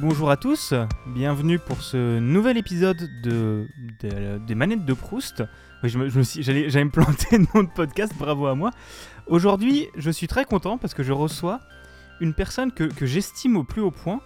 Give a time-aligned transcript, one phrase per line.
[0.00, 0.74] Bonjour à tous,
[1.06, 3.66] bienvenue pour ce nouvel épisode de,
[4.00, 5.42] de- des manettes de Proust.
[5.82, 8.46] Oui, je me, je me suis- j'allais, j'allais me planter le nom de podcast, bravo
[8.46, 8.70] à moi.
[9.26, 11.60] Aujourd'hui, je suis très content parce que je reçois
[12.20, 14.20] une personne que, que j'estime au plus haut point,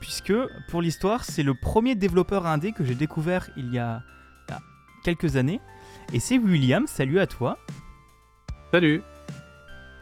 [0.00, 0.32] puisque
[0.68, 4.02] pour l'histoire, c'est le premier développeur indé que j'ai découvert il y a,
[4.48, 4.60] il y a
[5.04, 5.60] quelques années.
[6.12, 7.58] Et c'est William, salut à toi.
[8.72, 9.02] Salut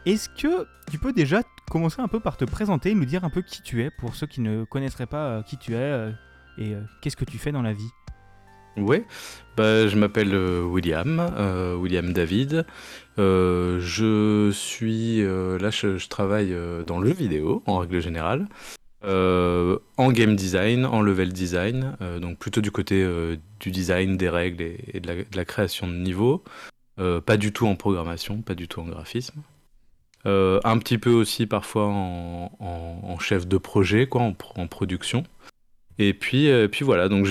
[0.05, 3.41] Est-ce que tu peux déjà commencer un peu par te présenter, nous dire un peu
[3.41, 6.11] qui tu es, pour ceux qui ne connaîtraient pas euh, qui tu es euh,
[6.57, 7.89] et euh, qu'est-ce que tu fais dans la vie
[8.77, 9.05] Ouais,
[9.55, 11.31] bah, je m'appelle William,
[11.79, 12.65] William David.
[13.17, 16.53] Je suis là, je, travaille
[16.85, 18.49] dans le jeu vidéo en règle générale,
[19.01, 23.07] en game design, en level design, donc plutôt du côté
[23.61, 26.43] du design, des règles et, et de, la, de la création de niveau.
[26.97, 29.41] Pas du tout en programmation, pas du tout en graphisme.
[30.25, 35.23] Euh, un petit peu aussi parfois en, chef de projet, quoi, en, pro- en production.
[35.97, 37.25] Et puis, euh, puis voilà, donc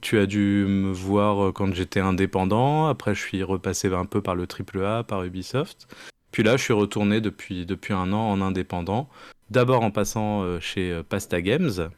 [0.00, 2.86] tu as dû me voir euh, quand j'étais indépendant.
[2.86, 5.88] Après, je suis repassé un peu par le AAA, par Ubisoft.
[6.32, 9.08] Puis là, je suis retourné depuis, depuis un an en indépendant.
[9.50, 11.90] D'abord en passant chez Pasta Games.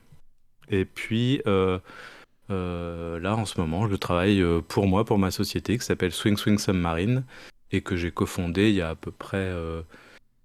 [0.71, 1.81] Et puis là,
[2.49, 7.25] en ce moment, je travaille pour moi, pour ma société qui s'appelle Swing Swing Submarine
[7.73, 9.83] et que j'ai cofondé il y a à peu près euh,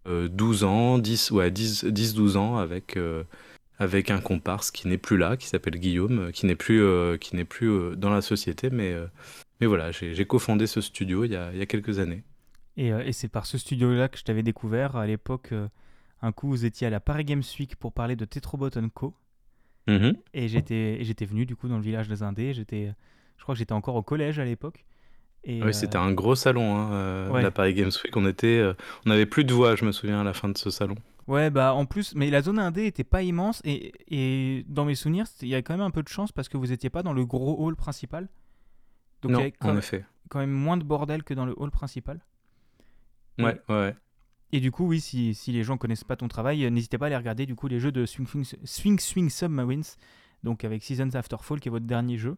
[0.07, 3.23] euh, 12 ans, 10, ouais, 10, 10-12 ans avec, euh,
[3.77, 7.17] avec un comparse qui n'est plus là, qui s'appelle Guillaume, euh, qui n'est plus, euh,
[7.17, 9.07] qui n'est plus euh, dans la société, mais, euh,
[9.61, 12.23] mais voilà, j'ai cofondé ce studio il y a, il y a quelques années.
[12.75, 14.95] Et, euh, et c'est par ce studio-là que je t'avais découvert.
[14.95, 15.67] À l'époque, euh,
[16.21, 19.13] un coup, vous étiez à la Paris Games Week pour parler de Tetrobot Co.
[19.87, 20.15] Mhm.
[20.33, 22.53] Et j'étais, et j'étais venu du coup dans le village des Indés.
[22.53, 22.93] J'étais,
[23.37, 24.85] je crois que j'étais encore au collège à l'époque.
[25.45, 27.41] Et, Oui, euh, c'était un gros salon, hein, euh, ouais.
[27.41, 28.15] la Paris Games Week.
[28.15, 28.73] On était, euh,
[29.05, 30.95] on avait plus de voix, je me souviens, à la fin de ce salon.
[31.27, 34.95] Ouais, bah en plus, mais la zone indé était pas immense et, et dans mes
[34.95, 37.01] souvenirs, il y avait quand même un peu de chance parce que vous étiez pas
[37.01, 38.27] dans le gros hall principal.
[39.21, 40.05] Donc il y non, avait quand, en effet.
[40.29, 42.19] quand même moins de bordel que dans le hall principal.
[43.39, 43.95] Ouais, ouais, ouais.
[44.51, 47.05] Et du coup, oui, si, si les gens connaissent pas ton travail, euh, n'hésitez pas
[47.05, 49.83] à aller regarder du coup les jeux de Swing Swing, Swing, Swing Submarines,
[50.43, 52.35] donc avec Seasons After Fall qui est votre dernier jeu,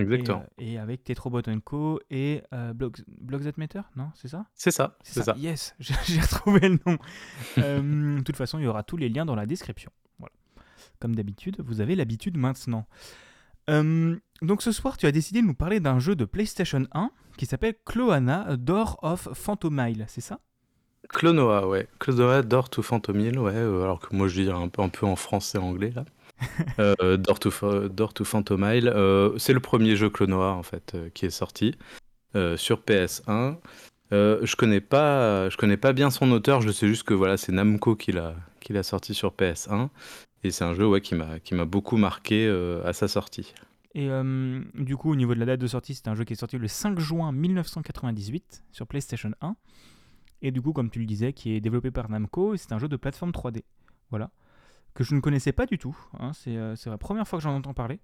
[0.00, 0.40] exactement.
[0.42, 4.46] euh, et avec Tetrobot Co et euh, That Matter, non, c'est ça?
[4.54, 5.34] C'est ça, c'est ça.
[5.36, 6.98] Yes, j'ai retrouvé le nom.
[7.58, 9.90] Euh, de toute façon, il y aura tous les liens dans la description.
[10.18, 10.32] Voilà.
[11.00, 12.86] Comme d'habitude, vous avez l'habitude maintenant.
[13.68, 17.10] Euh, donc ce soir, tu as décidé de nous parler d'un jeu de PlayStation 1
[17.36, 20.40] qui s'appelle Cloana Door of Phantomile, c'est ça?
[21.08, 21.88] Clonoa, ouais.
[21.98, 23.56] Clonoa, Door to Phantomile, ouais.
[23.56, 26.04] alors que moi, je dis un peu, un peu en français anglais, là.
[26.78, 31.26] euh, Door, to, Door to euh, c'est le premier jeu Clonoa, en fait, euh, qui
[31.26, 31.74] est sorti
[32.36, 33.56] euh, sur PS1.
[34.12, 36.60] Euh, je connais pas, je connais pas bien son auteur.
[36.60, 39.88] Je sais juste que voilà, c'est Namco qui l'a, qui l'a sorti sur PS1.
[40.42, 42.48] Et c'est un jeu, ouais, qui m'a, qui m'a beaucoup marqué
[42.84, 43.54] à sa sortie.
[43.94, 44.08] Et
[44.74, 46.56] du coup, au niveau de la date de sortie, c'est un jeu qui est sorti
[46.56, 49.54] le 5 juin 1998 sur PlayStation 1.
[50.42, 52.88] Et du coup, comme tu le disais, qui est développé par Namco, c'est un jeu
[52.88, 53.62] de plateforme 3D.
[54.08, 54.30] Voilà.
[54.94, 55.96] Que je ne connaissais pas du tout.
[56.18, 58.00] hein, c'est euh, c'est la première fois que j'en entends parler.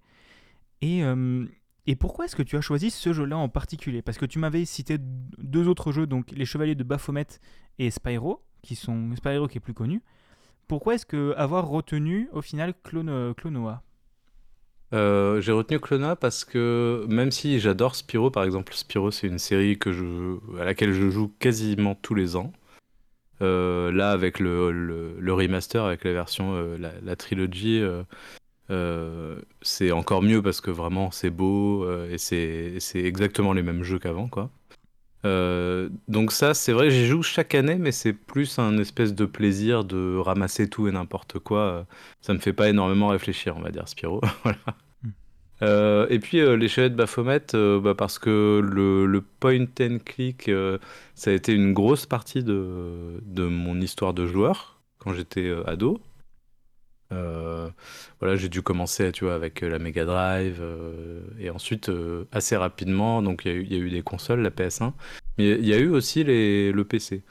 [0.81, 1.45] Et, euh,
[1.85, 4.01] et pourquoi est-ce que tu as choisi ce jeu-là en particulier?
[4.01, 7.27] Parce que tu m'avais cité deux autres jeux, donc Les Chevaliers de Baphomet
[7.79, 10.01] et Spyro, qui sont Spyro qui est plus connu.
[10.67, 13.83] Pourquoi est-ce que avoir retenu au final Clone, Clonoa
[14.93, 19.39] Euh, j'ai retenu Clona parce que même si j'adore Spyro, par exemple, Spyro c'est une
[19.39, 19.77] série
[20.59, 22.51] à laquelle je joue quasiment tous les ans.
[23.41, 27.83] Euh, là, avec le, remaster, avec la version, euh, la, trilogie,
[28.69, 33.99] euh, c'est encore mieux parce que vraiment c'est beau et c'est exactement les mêmes jeux
[33.99, 34.49] qu'avant, quoi.
[36.07, 39.83] Donc ça, c'est vrai, j'y joue chaque année, mais c'est plus un espèce de plaisir
[39.83, 41.85] de ramasser tout et n'importe quoi.
[42.21, 44.21] Ça me fait pas énormément réfléchir, on va dire, Spyro.
[44.43, 44.59] voilà.
[45.63, 49.65] Euh, et puis euh, les chevaliers de Baphomet, euh, bah, parce que le, le point
[49.81, 50.77] and click, euh,
[51.15, 55.99] ça a été une grosse partie de, mon histoire de joueur quand j'étais ado.
[58.19, 60.61] Voilà, j'ai dû commencer, tu vois, avec la Mega Drive
[61.39, 61.91] et ensuite
[62.31, 64.93] assez rapidement, donc il y, a eu- des consoles, la PS1,
[65.37, 67.23] mais il y a eu aussi le PC.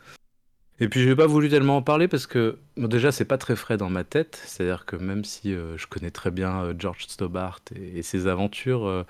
[0.78, 3.56] Et puis j'ai pas voulu tellement en parler parce que bon, déjà c'est pas très
[3.56, 7.06] frais dans ma tête, c'est-à-dire que même si euh, je connais très bien euh, George
[7.08, 9.04] Stobart et, ses aventures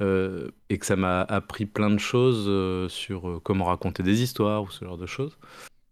[0.00, 4.70] euh, et que ça m'a appris plein de choses sur comment raconter des histoires ou
[4.70, 5.38] ce genre de choses,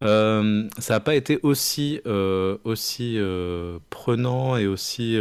[0.03, 2.00] ça n'a pas été aussi,
[2.65, 3.21] aussi
[3.91, 5.17] prenant et aussi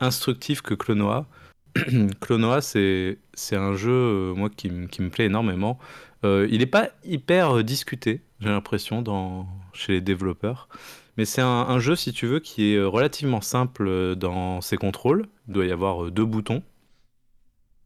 [0.00, 1.26] instructif que Clonoa.
[2.20, 3.18] Clonoa, c'est
[3.52, 5.78] un jeu, moi, qui, qui me plaît énormément.
[6.22, 10.68] Il n'est pas hyper discuté, j'ai l'impression, dans, chez les développeurs.
[11.16, 15.26] Mais c'est un, jeu, si tu veux, qui est relativement simple dans ses contrôles.
[15.48, 16.62] Il doit y avoir deux boutons.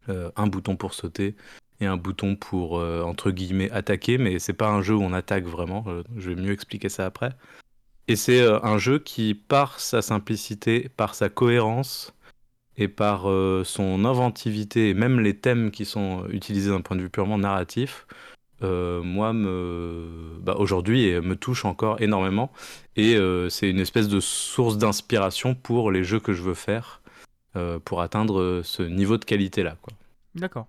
[0.08, 1.36] un bouton pour sauter
[1.80, 4.16] et un bouton pour, entre guillemets, attaquer.
[4.16, 5.84] Mais c'est pas un jeu où on attaque vraiment.
[6.16, 7.32] je vais mieux expliquer ça après.
[8.08, 12.14] Et c'est un jeu qui, par sa simplicité, par sa cohérence,
[12.78, 13.22] et par
[13.64, 18.06] son inventivité et même les thèmes qui sont utilisés d'un point de vue purement narratif,
[18.62, 22.52] euh, moi, me, bah, aujourd'hui, me touche encore énormément.
[22.96, 27.02] Et euh, c'est une espèce de source d'inspiration pour les jeux que je veux faire
[27.56, 29.76] euh, pour atteindre ce niveau de qualité-là.
[30.34, 30.66] D'accord.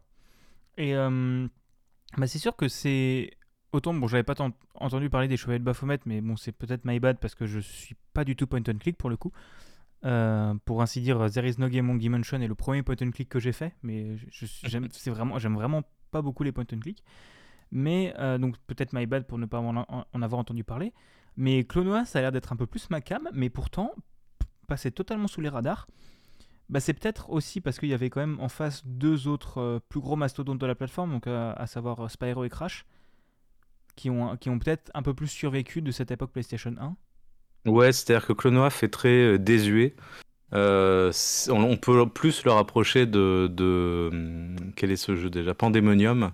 [0.78, 3.32] Et bah, c'est sûr que c'est.
[3.72, 6.86] Autant, bon, j'avais pas tant entendu parler des Chevaliers de Baphomet, mais bon, c'est peut-être
[6.86, 9.32] my bad parce que je suis pas du tout point and click pour le coup.
[10.66, 13.52] pour ainsi dire, There is no game est le premier point and click que j'ai
[13.52, 14.16] fait, mais
[14.64, 17.04] j'aime vraiment, vraiment pas beaucoup les point and click.
[17.72, 20.94] Mais euh, donc peut-être my bad pour ne pas en, avoir entendu parler.
[21.38, 23.94] Mais Clonoa, ça a l'air d'être un peu plus ma cam, mais pourtant,
[24.68, 25.88] passer totalement sous les radars.
[26.70, 29.80] Bah, c'est peut-être aussi parce qu'il y avait quand même en face deux autres euh,
[29.90, 32.86] plus gros mastodontes de la plateforme, donc euh, à savoir Spyro et Crash,
[33.96, 36.74] qui ont, qui ont peut-être un peu plus survécu de cette époque PlayStation
[37.66, 37.72] 1.
[37.72, 39.96] Ouais, c'est-à-dire que Clonoa fait très désuet.
[40.52, 45.54] on, peut plus le rapprocher de, de, hum, Quel est ce jeu déjà?
[45.56, 46.32] Pandemonium,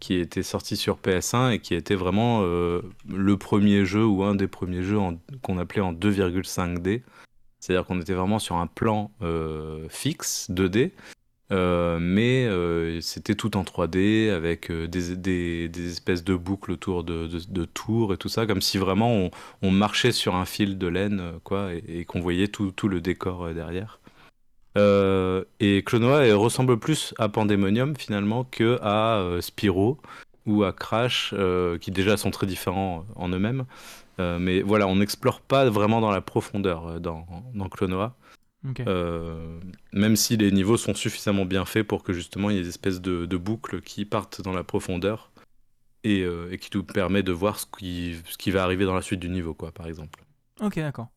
[0.00, 4.34] qui était sorti sur PS1 et qui était vraiment euh, le premier jeu ou un
[4.34, 4.98] des premiers jeux
[5.42, 7.02] qu'on appelait en 2,5D.
[7.60, 10.92] C'est-à-dire qu'on était vraiment sur un plan euh, fixe, 2D,
[11.52, 12.48] euh, mais
[13.02, 15.16] c'était tout en 3D avec des,
[15.68, 19.30] des, espèces de boucles autour de, de, tours et tout ça, comme si vraiment
[19.60, 23.02] on, marchait sur un fil de laine quoi, et, et qu'on voyait tout, tout, le
[23.02, 24.00] décor derrière.
[24.78, 29.98] Euh, et Clonoa ressemble plus à Pandemonium finalement que à euh, Spyro
[30.46, 33.64] ou à Crash, euh, qui déjà sont très différents en eux-mêmes.
[34.18, 38.14] mais voilà, on n'explore pas vraiment dans la profondeur dans, dans Clonoa.
[39.92, 42.68] même si les niveaux sont suffisamment bien faits pour que justement il y ait des
[42.68, 45.30] espèces de, boucles qui partent dans la profondeur
[46.04, 46.20] et,
[46.50, 49.20] et, qui nous permet de voir ce qui, ce qui va arriver dans la suite
[49.20, 50.22] du niveau, quoi, par exemple.
[50.60, 51.08] Ok, d'accord.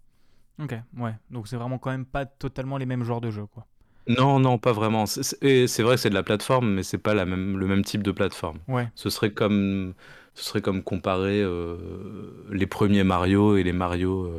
[0.59, 1.15] Ok, ouais.
[1.31, 3.65] Donc c'est vraiment quand même pas totalement les mêmes genres de jeux, quoi.
[4.07, 5.05] Non, non, pas vraiment.
[5.05, 5.37] C'est
[5.81, 8.11] vrai que c'est de la plateforme, mais c'est pas la même, le même type de
[8.11, 8.59] plateforme.
[8.67, 8.89] Ouais.
[8.95, 9.93] Ce serait comme,
[10.33, 14.29] ce serait comme comparer euh, les premiers Mario et les Mario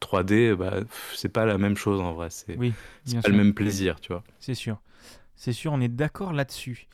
[0.00, 0.50] 3D.
[0.50, 0.74] Euh, bah,
[1.14, 2.28] c'est pas la même chose en vrai.
[2.30, 2.74] C'est oui,
[3.22, 4.22] pas le même plaisir, tu vois.
[4.38, 4.78] C'est sûr.
[5.34, 6.86] C'est sûr, on est d'accord là-dessus.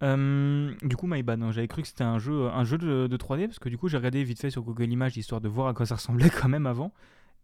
[0.00, 3.16] du coup, My Bad, hein, j'avais cru que c'était un jeu, un jeu de, de
[3.16, 5.66] 3D parce que du coup, j'ai regardé vite fait sur Google Images histoire de voir
[5.66, 6.92] à quoi ça ressemblait quand même avant.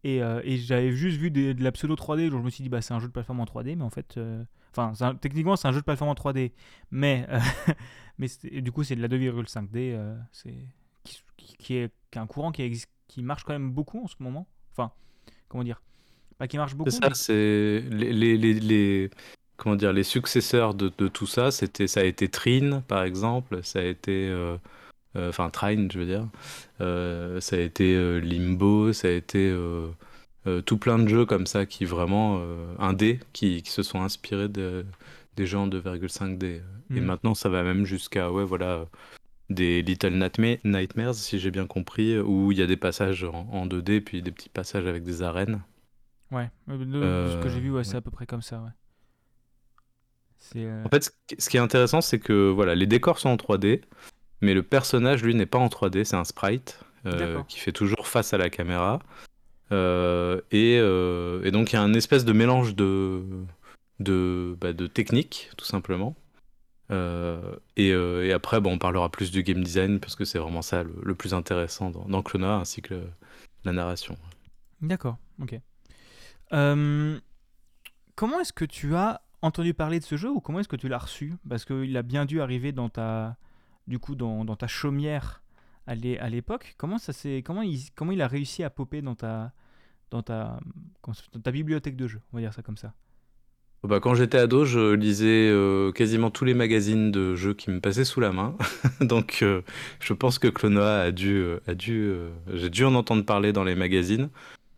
[0.06, 2.80] Euh, et, j'avais juste vu de la pseudo 3D, donc je me suis dit, bah,
[2.80, 4.16] c'est un jeu de plateforme en 3D, mais en fait.
[4.16, 4.42] Euh,
[4.76, 6.52] enfin, techniquement, c'est un jeu de plateforme en 3D,
[6.90, 7.40] mais, euh,
[8.18, 8.28] mais
[8.60, 10.54] du coup, c'est de la 2,5D, c'est
[11.58, 14.46] qui, est, un courant qui, existe, qui marche quand même beaucoup en ce moment.
[14.72, 14.90] Enfin,
[15.48, 15.82] comment dire?
[16.38, 16.90] Pas qui marche beaucoup.
[16.90, 19.10] C'est ça, c'est les, les, les,
[19.56, 23.62] comment dire, les successeurs de, de tout ça, c'était, ça a été Trine, par exemple,
[23.62, 24.30] ça a été.
[25.16, 26.28] Euh, enfin Trine, je veux dire.
[26.80, 29.54] Euh, ça a été euh, Limbo, ça a été
[30.64, 32.40] tout plein de jeux comme ça qui vraiment
[32.78, 34.86] indé qui, qui se sont inspirés de,
[35.36, 36.44] des jeux en 2,5D.
[36.44, 37.04] Et mm.
[37.04, 38.86] maintenant, ça va même jusqu'à ouais voilà
[39.50, 40.12] des Little
[40.64, 44.32] Nightmares, si j'ai bien compris, où il y a des passages en, 2D puis des
[44.32, 45.62] petits passages avec des arènes.
[46.32, 48.60] Ouais, ce que j'ai vu, ouais, c'est à peu près comme ça.
[48.60, 48.70] Ouais.
[50.54, 53.82] En fait, ce qui est intéressant, c'est que voilà, les décors sont en 3D,
[54.40, 58.06] mais le personnage, lui, n'est pas en 3D, c'est un sprite euh, qui fait toujours
[58.06, 59.00] face à la caméra.
[59.72, 63.22] Euh, euh, et, donc il y a un espèce de mélange de,
[64.00, 66.14] de, bah, de techniques, tout simplement.
[66.90, 71.14] Et, après, bon, on parlera plus du game design parce que c'est vraiment ça le,
[71.14, 73.00] plus intéressant dans, dans Clona ainsi que
[73.64, 74.16] la narration.
[74.82, 75.58] D'accord, ok.
[76.50, 80.88] comment est-ce que tu as entendu parler de ce jeu ou comment est-ce que tu
[80.88, 81.34] l'as reçu?
[81.48, 83.36] Parce qu'il a bien dû arriver dans ta,
[83.86, 85.42] du coup dans, dans ta chaumière
[85.86, 86.74] à l'époque.
[86.76, 87.12] Comment ça
[87.44, 89.52] comment il comment il a réussi à popper dans ta
[90.10, 90.60] dans ta
[91.32, 92.92] dans ta bibliothèque de jeux, on va dire ça comme ça?
[93.82, 97.80] Bah, quand j'étais ado, je lisais euh, quasiment tous les magazines de jeux qui me
[97.80, 98.56] passaient sous la main.
[99.00, 99.62] Donc euh,
[100.00, 102.12] je pense que Clonoa a dû euh, a dû
[102.52, 104.28] j'ai dû en entendre parler dans les magazines,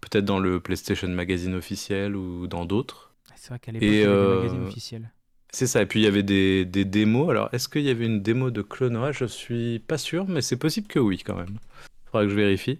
[0.00, 3.15] peut-être dans le PlayStation Magazine officiel ou dans d'autres.
[3.37, 5.11] C'est vrai qu'à l'époque, il y avait des magazines officiels.
[5.50, 7.31] C'est ça, et puis il y avait des, démos.
[7.31, 10.59] Alors, est-ce qu'il y avait une démo de Clonoa Je suis pas sûr, mais c'est
[10.59, 11.59] possible que oui, quand même.
[12.07, 12.78] Faudra que je vérifie.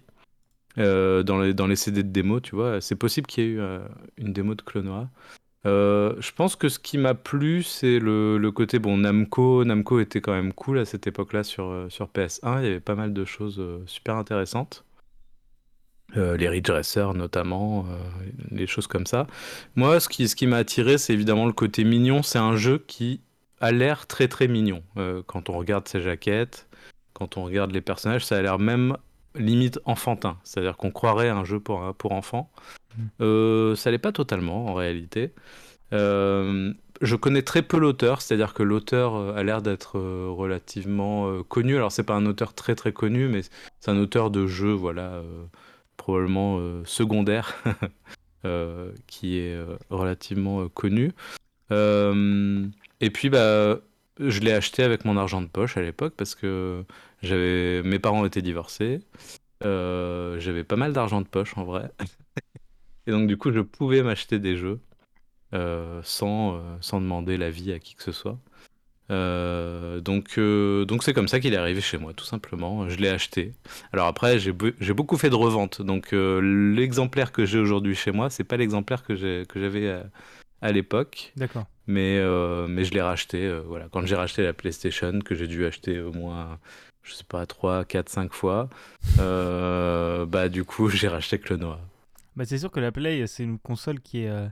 [0.77, 3.49] Euh, dans, les, dans les CD de démo, tu vois, c'est possible qu'il y ait
[3.51, 3.79] eu euh,
[4.17, 5.09] une démo de Clonoa.
[5.65, 9.65] Euh, je pense que ce qui m'a plu, c'est le, le, côté, bon, Namco.
[9.65, 12.59] Namco était quand même cool à cette époque-là sur, sur PS1.
[12.61, 14.85] Il y avait pas mal de choses super intéressantes.
[16.17, 19.27] Euh, les Racer notamment, euh, les choses comme ça.
[19.75, 22.23] Moi, ce qui, ce qui m'a attiré, c'est évidemment le côté mignon.
[22.23, 23.21] C'est un jeu qui
[23.61, 24.81] a l'air très très mignon.
[24.97, 26.67] Euh, quand on regarde ses jaquettes,
[27.13, 28.97] quand on regarde les personnages, ça a l'air même
[29.35, 30.37] limite enfantin.
[30.43, 32.49] C'est-à-dire qu'on croirait un jeu pour, pour enfants.
[33.19, 33.75] Mm.
[33.75, 35.31] ça l'est pas totalement en réalité.
[35.91, 41.75] je connais très peu l'auteur, c'est-à-dire que l'auteur a l'air d'être relativement connu.
[41.75, 43.41] Alors c'est pas un auteur très très connu, mais
[43.79, 45.21] c'est un auteur de jeux, voilà
[46.09, 47.63] probablement euh, secondaire,
[48.45, 51.11] euh, qui est euh, relativement connu.
[51.71, 53.79] et puis, bah,
[54.19, 56.83] je l'ai acheté avec mon argent de poche à l'époque parce que
[57.21, 59.01] j'avais mes parents étaient divorcés.
[59.61, 61.91] j'avais pas mal d'argent de poche en vrai.
[63.07, 64.79] et donc du coup, je pouvais m'acheter des jeux
[66.03, 68.39] sans, sans demander l'avis à qui que ce soit.
[69.11, 72.87] Euh, donc, euh, donc c'est comme ça qu'il est arrivé chez moi, tout simplement.
[72.89, 73.53] Je l'ai acheté.
[73.91, 75.81] Alors après, j'ai, beaucoup fait de revente.
[75.81, 76.39] Donc euh,
[76.75, 80.01] l'exemplaire que j'ai aujourd'hui chez moi, c'est pas l'exemplaire que, j'avais
[80.61, 81.33] à, l'époque.
[81.35, 81.65] D'accord.
[81.87, 82.19] Mais,
[82.67, 83.51] mais je l'ai racheté.
[83.65, 83.87] voilà.
[83.91, 86.59] Quand j'ai racheté la PlayStation, que j'ai dû acheter au moins,
[87.01, 88.69] je sais pas, 3, 4, 5 fois,
[89.17, 91.79] bah du coup, j'ai racheté Clonoa.
[92.35, 94.49] Bah, c'est sûr que la Play, c'est une console qui est.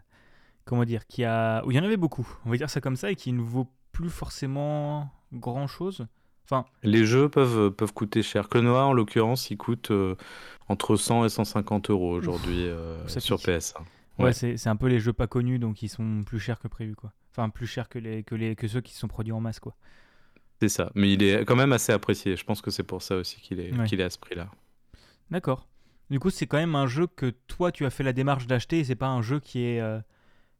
[0.66, 1.64] comment dire qui a...
[1.66, 3.42] Où il y en avait beaucoup, on va dire ça comme ça, et qui ne
[3.42, 6.06] vaut plus forcément grand chose.
[6.46, 8.48] Enfin, les jeux peuvent, peuvent coûter cher.
[8.48, 10.14] Clonoa, en l'occurrence, il coûte euh,
[10.70, 13.74] entre 100 et 150 euros aujourd'hui euh, sur PS1.
[14.20, 16.96] Ouais, c'est un peu les jeux pas connus, donc ils sont plus chers que prévu,
[16.96, 17.12] quoi.
[17.32, 19.76] Enfin, plus chers que, les, que, les, que ceux qui sont produits en masse, quoi.
[20.62, 22.36] C'est ça, mais il est quand même assez apprécié.
[22.36, 24.52] Je pense que c'est pour ça aussi qu'il est, qu'il est à ce prix-là.
[25.32, 25.68] D'accord.
[26.12, 28.80] Du coup, c'est quand même un jeu que toi, tu as fait la démarche d'acheter,
[28.80, 30.00] et c'est pas un jeu qui est, euh,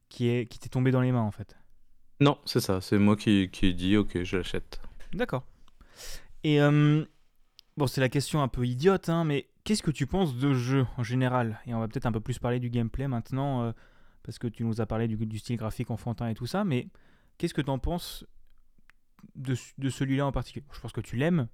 [0.10, 1.56] qui est, qui t'est tombé dans les mains, en fait.
[2.20, 2.82] Non, c'est ça.
[2.82, 4.82] C'est moi qui, qui ai dit ok, je l'achète.
[5.14, 5.46] D'accord.
[6.44, 7.04] Et euh,
[7.78, 10.86] bon, c'est la question un peu idiote, hein, mais qu'est-ce que tu penses de jeu
[10.98, 11.60] en général?
[11.66, 13.72] Et on va peut-être un peu plus parler du gameplay maintenant, euh,
[14.24, 16.88] parce que tu nous as parlé du, du, style graphique enfantin et tout ça, mais
[17.38, 18.26] qu'est-ce que tu en penses
[19.36, 20.66] de, de celui-là en particulier?
[20.74, 21.48] Je pense que tu l'aimes,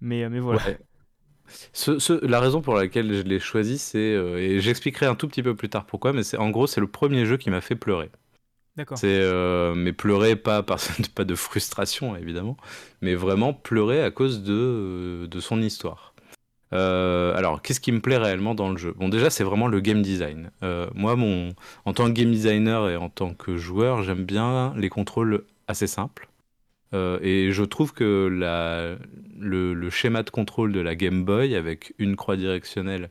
[0.00, 0.62] mais, mais voilà.
[1.72, 5.42] Ce, la raison pour laquelle je l'ai choisi, c'est, euh, et j'expliquerai un tout petit
[5.42, 7.76] peu plus tard pourquoi, mais c'est en gros, c'est le premier jeu qui m'a fait
[7.76, 8.10] pleurer.
[8.96, 10.78] C'est euh, mais pleurer pas par
[11.14, 12.56] pas de frustration évidemment,
[13.02, 16.14] mais vraiment pleurer à cause de euh, de son histoire.
[16.74, 18.92] Euh, alors, qu'est-ce qui me plaît réellement dans le jeu?
[18.94, 20.50] Bon, déjà, c'est vraiment le game design.
[20.94, 21.54] moi, mon,
[21.86, 25.86] en tant que game designer et en tant que joueur, j'aime bien les contrôles assez
[25.86, 26.28] simples.
[26.92, 28.96] et je trouve que la,
[29.38, 33.08] le, le, schéma de contrôle de la Game Boy avec une croix directionnelle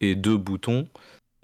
[0.00, 0.88] et deux boutons,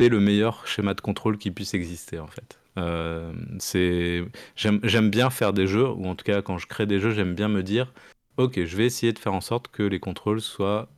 [0.00, 2.58] c'est le meilleur schéma de contrôle qui puisse exister en fait.
[2.78, 4.24] Euh, c'est
[4.56, 7.34] j'aime bien faire des jeux, ou en tout cas quand je crée des jeux, j'aime
[7.34, 7.92] bien me dire,
[8.36, 10.88] ok, je vais essayer de faire en sorte que les contrôles soient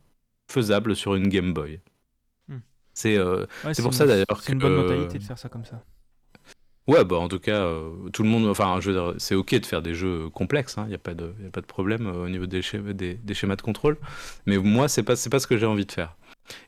[0.47, 1.81] faisables sur une Game Boy.
[2.47, 2.59] Hmm.
[2.93, 3.45] C'est euh,
[3.81, 5.83] pour ça d'ailleurs que c'est une bonne mentalité de faire ça comme ça.
[6.87, 8.79] Ouais, bah en tout cas, euh, tout le monde, enfin,
[9.17, 11.49] c'est ok de faire des jeux complexes, il hein, n'y a, pas de, y a
[11.49, 13.97] pas de problème au niveau des, schémas, des, des, schémas de contrôle.
[14.45, 16.15] Mais moi, c'est pas, pas ce que j'ai envie de faire.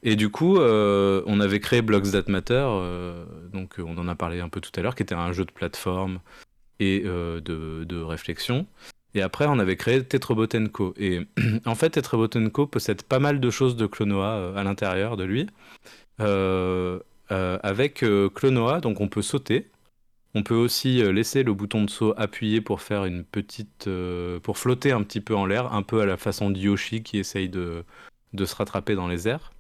[0.04, 4.16] Et du coup, euh, on avait créé Blocks That Matter, euh, donc on en a
[4.16, 6.20] parlé un peu tout à l'heure, qui était un jeu de plateforme
[6.80, 8.66] et euh, de, réflexion.
[9.14, 10.94] Et après, on avait créé Tetrobotenko.
[10.98, 11.22] Et
[11.66, 15.48] en fait, Tetrobotenko possède pas mal de choses de Clonoa à l'intérieur de lui.
[17.30, 18.06] avec
[18.36, 19.70] Clonoa, donc on peut sauter.
[20.36, 23.90] On peut aussi laisser le bouton de saut appuyé pour faire une petite,
[24.44, 27.18] pour flotter un petit peu en l'air, un peu à la façon de Yoshi qui
[27.18, 27.84] essaye de,
[28.34, 29.52] de se rattraper dans les airs.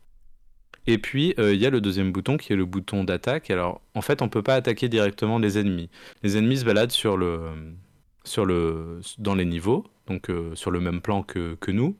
[0.87, 3.51] Et puis, euh, il y a le deuxième bouton qui est le bouton d'attaque.
[3.51, 5.89] Alors, en fait, on ne peut pas attaquer directement les ennemis.
[6.23, 7.41] Les ennemis se baladent sur le,
[8.23, 11.97] sur le, dans les niveaux, donc euh, sur le même plan que, que nous.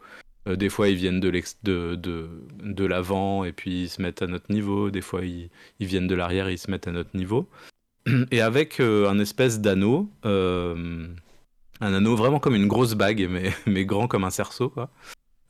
[0.48, 1.30] Euh, des fois, ils viennent de,
[1.64, 2.30] de, de,
[2.62, 4.90] de l'avant et puis ils se mettent à notre niveau.
[4.90, 7.50] Des fois, ils, ils viennent de l'arrière et ils se mettent à notre niveau.
[8.32, 11.10] Et avec un espèce d'anneau, un
[11.82, 14.90] anneau vraiment comme une grosse bague, mais, mais grand comme un cerceau, quoi.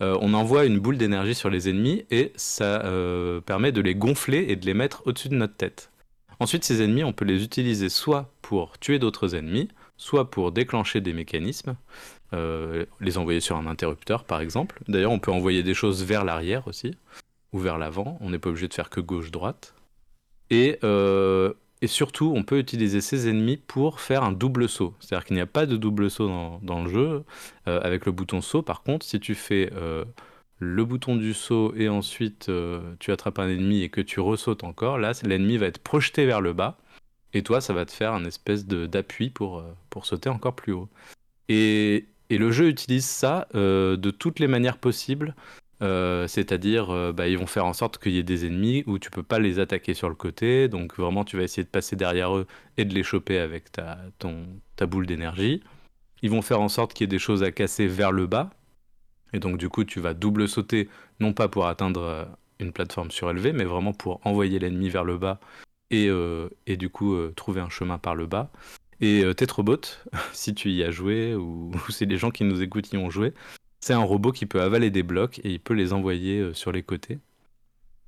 [0.02, 3.96] Euh, on envoie une boule d'énergie sur les ennemis et ça euh, permet de les
[3.96, 5.92] gonfler et de les mettre au-dessus de notre tête.
[6.40, 11.02] Ensuite, ces ennemis, on peut les utiliser soit pour tuer d'autres ennemis, soit pour déclencher
[11.02, 11.76] des mécanismes,
[12.34, 14.80] euh, les envoyer sur un interrupteur par exemple.
[14.88, 16.96] D'ailleurs, on peut envoyer des choses vers l'arrière aussi,
[17.54, 19.74] ou vers l'avant, on n'est pas obligé de faire que gauche-droite.
[20.52, 20.78] Et
[21.82, 24.96] et surtout, on peut utiliser ses ennemis pour faire un double saut.
[25.00, 26.28] C'est-à-dire qu'il n'y a pas de double saut
[26.62, 27.24] dans, le jeu.
[27.68, 30.04] Euh, avec le bouton saut, par contre, si tu fais euh,
[30.60, 34.64] le bouton du saut et ensuite euh, tu attrapes un ennemi et que tu ressautes
[34.64, 36.78] encore, là, l'ennemi va être projeté vers le bas.
[37.34, 40.90] Et toi, ça va te faire un espèce d'appui pour, pour sauter encore plus haut.
[41.50, 45.36] Et, et, le jeu utilise ça de toutes les manières possibles
[45.84, 48.98] Euh, c'est-à-dire, euh, bah, ils vont faire en sorte qu'il y ait des ennemis où
[48.98, 50.68] tu peux pas les attaquer sur le côté.
[50.68, 53.98] Donc vraiment, tu vas essayer de passer derrière eux et de les choper avec ta,
[54.88, 55.64] boule d'énergie.
[56.24, 58.50] Ils vont faire en sorte qu'il y ait des choses à casser vers le bas.
[59.34, 62.26] Et donc du coup, tu vas double sauter, non pas pour atteindre euh,
[62.60, 65.40] une plateforme surélevée, mais vraiment pour envoyer l'ennemi vers le bas
[65.92, 66.10] et,
[66.68, 68.52] du coup trouver un chemin par le bas.
[69.00, 69.82] Et Tetrobot,
[70.34, 73.12] si tu y as joué, ou, ou c'est les gens qui nous écoutent y ont
[73.12, 73.34] joué,
[73.88, 76.74] c'est un robot qui peut avaler des blocs et il peut les envoyer euh, sur
[76.74, 77.20] les côtés.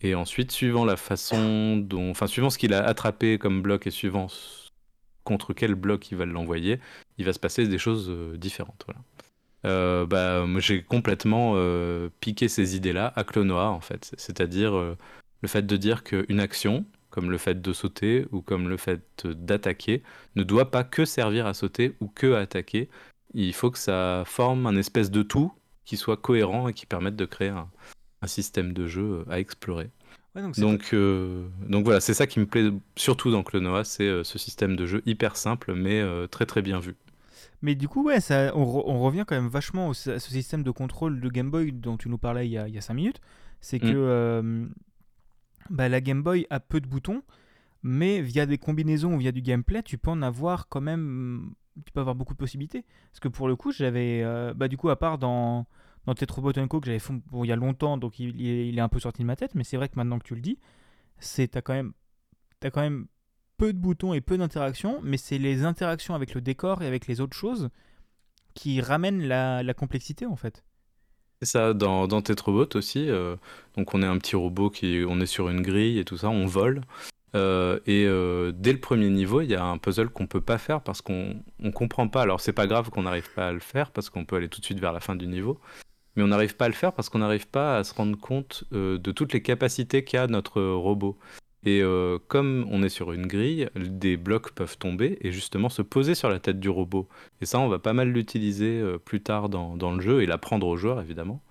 [0.01, 3.91] Et ensuite, suivant la façon dont, enfin, suivant ce qu'il a attrapé comme bloc et
[3.91, 4.27] suivant
[5.23, 6.79] contre quel bloc il va l'envoyer,
[7.17, 8.83] il va se passer des choses euh, différentes.
[8.87, 9.01] Voilà.
[9.65, 11.55] Euh, bah, j'ai complètement
[12.19, 14.13] piqué ces idées-là à Clonoa, en fait.
[14.17, 18.77] C'est-à-dire le fait de dire qu'une action, comme le fait de sauter ou comme le
[18.77, 20.03] fait d'attaquer,
[20.35, 22.89] ne doit pas que servir à sauter ou que à attaquer.
[23.33, 25.51] Il faut que ça forme un espèce de tout
[25.89, 27.67] qui soient cohérents et qui permettent de créer un,
[28.27, 29.89] système de jeu euh, à explorer.
[30.35, 34.37] donc, euh, donc, voilà, c'est ça qui me plaît surtout dans Clonoa, c'est euh, ce
[34.37, 36.95] système de jeu hyper simple mais très très bien vu.
[37.63, 41.19] Mais du coup, ouais, ça, on, revient quand même vachement à ce système de contrôle
[41.19, 43.19] de Game Boy dont tu nous parlais il y a, il 5 minutes.
[43.59, 44.69] C'est que mm.
[45.71, 47.23] bah, la Game Boy a peu de boutons,
[47.81, 51.55] mais via des combinaisons ou via du gameplay, tu peux en avoir quand même
[51.85, 52.85] tu peux avoir beaucoup de possibilités.
[53.11, 54.23] Parce que pour le coup, j'avais,
[54.55, 55.65] bah, du coup, à part dans,
[56.05, 58.99] dans Tetrobot Co que j'avais fait il y a longtemps, donc il, est un peu
[58.99, 60.57] sorti de ma tête, mais c'est vrai que maintenant que tu le dis,
[61.19, 61.93] c'est t'as quand même
[62.61, 63.07] quand même
[63.57, 67.07] peu de boutons et peu d'interactions, mais c'est les interactions avec le décor et avec
[67.07, 67.69] les autres choses
[68.53, 70.63] qui ramènent la, la complexité en fait.
[71.41, 73.37] C'est ça, dans, dans Tetrobot aussi, euh,
[73.77, 76.29] donc on est un petit robot qui on est sur une grille et tout ça,
[76.29, 76.81] on vole.
[77.35, 80.57] Euh, et euh, dès le premier niveau, il y a un puzzle qu'on peut pas
[80.57, 82.21] faire parce qu'on on comprend pas.
[82.21, 84.59] Alors c'est pas grave qu'on n'arrive pas à le faire parce qu'on peut aller tout
[84.59, 85.59] de suite vers la fin du niveau.
[86.15, 88.63] Mais on n'arrive pas à le faire parce qu'on n'arrive pas à se rendre compte
[88.73, 91.17] euh, de toutes les capacités qu'a notre robot.
[91.65, 91.83] Et
[92.29, 96.29] comme on est sur une grille, des blocs peuvent tomber et justement se poser sur
[96.29, 97.09] la tête du robot.
[97.41, 100.67] Et ça, on va pas mal l'utiliser plus tard dans, dans, le jeu et l'apprendre
[100.67, 101.43] aux joueurs évidemment.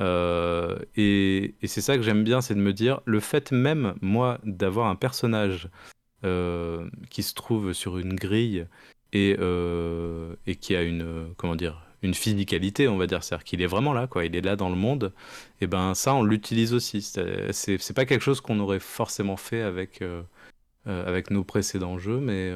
[0.00, 4.38] Euh, et, c'est ça que j'aime bien, c'est de me dire, le fait même, moi,
[4.44, 5.68] d'avoir un personnage
[6.24, 8.66] euh, qui se trouve sur une grille
[9.12, 13.60] et, euh, et qui a une, comment dire, une physicalité, on va dire, c'est-à-dire qu'il
[13.60, 15.12] est vraiment là, quoi, il est là dans le monde,
[15.60, 17.02] et ben ça, on l'utilise aussi.
[17.02, 20.02] C'est pas quelque chose qu'on aurait forcément fait avec,
[20.86, 22.50] avec nos précédents jeux, mais,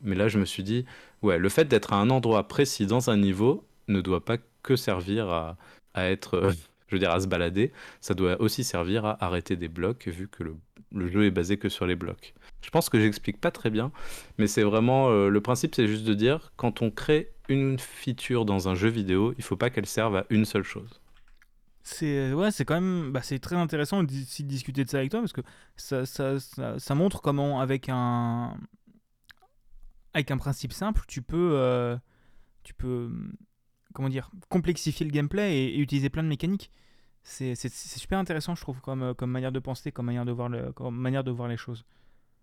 [0.00, 0.84] mais là, je me suis dit,
[1.22, 4.76] ouais, le fait d'être à un endroit précis dans un niveau ne doit pas que
[4.76, 5.56] servir à,
[5.94, 6.54] à être
[6.88, 10.28] je veux dire, à se balader, ça doit aussi servir à arrêter des blocs, vu
[10.28, 12.34] que le, jeu est basé que sur les blocs.
[12.62, 13.90] Je pense que j'explique pas très bien,
[14.38, 18.44] mais c'est vraiment euh, le principe, c'est juste de dire quand on crée une feature
[18.44, 21.00] dans un jeu vidéo, il faut pas qu'elle serve à une seule chose.
[21.82, 25.20] C'est ouais, c'est quand même bah, c'est très intéressant de discuter de ça avec toi
[25.20, 25.42] parce que
[25.76, 28.56] ça, ça, ça, montre comment avec un
[30.14, 31.94] avec un principe simple, tu peux euh,
[32.62, 33.10] tu peux
[33.94, 36.70] comment dire complexifier le gameplay et utiliser plein de mécaniques.
[37.22, 40.50] C'est super intéressant, je trouve, comme, euh, comme manière de penser, comme manière de voir,
[40.50, 41.86] le, comme manière de voir les choses.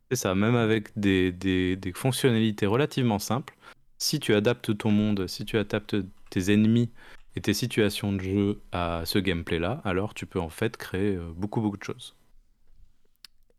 [0.09, 3.55] C'est ça, même avec des, des, des, fonctionnalités relativement simples,
[3.99, 5.97] si tu adaptes ton monde, si tu adaptes
[6.31, 6.89] tes ennemis
[7.35, 11.31] et tes situations de jeu à ce gameplay-là, alors tu peux en fait créer euh,
[11.35, 12.15] beaucoup, beaucoup de choses.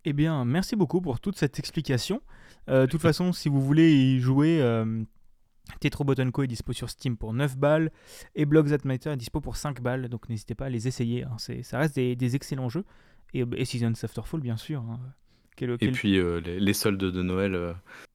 [0.04, 2.20] Eh bien, merci beaucoup pour toute cette explication.
[2.68, 4.60] Euh, de toute façon, si vous voulez y jouer,
[5.80, 7.90] Tetrobot Co est dispo sur Steam pour 9 balles
[8.34, 11.24] et Blogs That Matter est dispo pour 5 balles, donc n'hésitez pas à les essayer.
[11.24, 11.36] Hein.
[11.62, 12.84] Ça reste des, excellents jeux.
[13.34, 14.82] Et, et Seasons After Fall, bien sûr.
[14.82, 15.00] Hein.
[15.60, 17.72] Et puis euh, les, soldes de Noël, euh,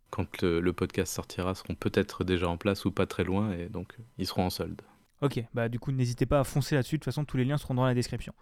[0.09, 3.95] quand le, podcast sortira, seront peut-être déjà en place ou pas très loin, et donc
[4.17, 4.81] ils seront en solde.
[5.21, 7.57] Ok, bah du coup n'hésitez pas à foncer là-dessus, de toute façon tous les liens
[7.57, 8.33] seront dans la description.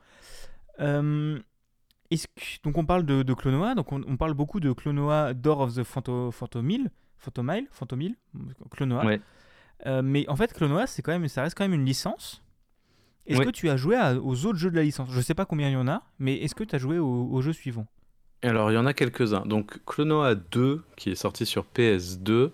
[0.80, 1.40] Euh,
[2.64, 6.90] donc on parle de, Clonoa, donc on, parle beaucoup de Clonoa Door of the Phantomile,
[7.26, 8.16] Phantomile, Phantomile,
[8.70, 9.18] Clonoa.
[9.86, 12.44] Euh, mais en fait, Clonoa, c'est quand même, ça reste quand même une licence.
[13.26, 15.10] Est-ce que tu as joué aux autres jeux de la licence?
[15.12, 17.42] Je sais pas combien il y en a, mais est-ce que tu as joué aux,
[17.42, 17.88] jeux suivants
[18.44, 19.46] Alors, il y en a quelques-uns.
[19.48, 22.52] Donc, Clonoa 2, qui est sorti sur PS2,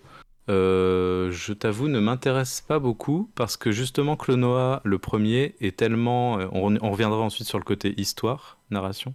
[0.48, 6.40] euh, je t'avoue, ne m'intéresse pas beaucoup parce que justement, Clonoa, le premier, est tellement.
[6.40, 9.14] Euh, on, reviendra ensuite sur le côté histoire, narration.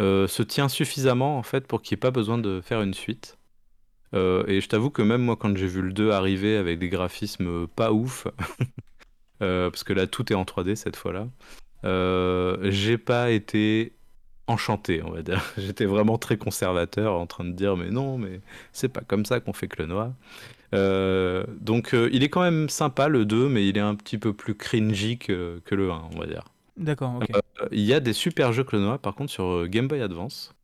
[0.00, 3.37] se tient suffisamment en fait pour qu'il n'y ait pas besoin de faire une suite.
[4.14, 6.88] Euh, et je t'avoue que même moi, quand j'ai vu le 2 arriver avec des
[6.88, 8.26] graphismes pas ouf,
[9.42, 11.28] euh, parce que là, tout est en 3D cette fois-là,
[11.84, 13.92] euh, j'ai pas été
[14.46, 15.42] enchanté, on va dire.
[15.58, 18.40] J'étais vraiment très conservateur en train de dire, mais non, mais
[18.72, 20.12] c'est pas comme ça qu'on fait que le noir.
[21.60, 24.54] donc, il est quand même sympa le 2, mais il est un petit peu plus
[24.54, 26.44] cringy que, que le 1, on va dire.
[26.78, 27.28] D'accord, ok.
[27.72, 30.54] il y a des super jeux Clonoa par contre sur Game Boy Advance.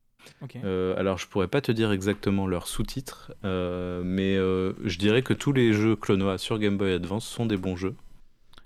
[0.64, 5.22] Euh, alors je pourrais pas te dire exactement leurs sous-titres, euh, mais euh, je dirais
[5.22, 7.94] que tous les jeux Clonoa sur Game Boy Advance sont des bons jeux.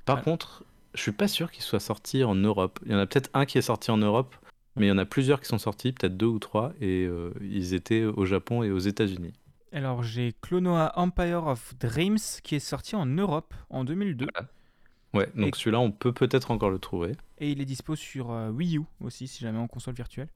[0.05, 2.79] Par contre, je suis pas sûr qu'ils soient sortis en Europe.
[2.87, 4.35] Il y en a peut-être un qui est sorti en Europe,
[4.77, 7.09] mais il y en a plusieurs qui sont sortis, peut-être deux ou trois, et
[7.43, 9.35] ils étaient au Japon et aux États-Unis.
[9.71, 14.49] Alors j'ai Clonoa Empire of Dreams qui est sorti en Europe en 2002 Voilà.
[15.15, 17.13] Ouais, donc Et- celui-là, on peut peut-être encore le trouver.
[17.39, 20.29] et il est dispo sur Wii U aussi si jamais en console virtuelle.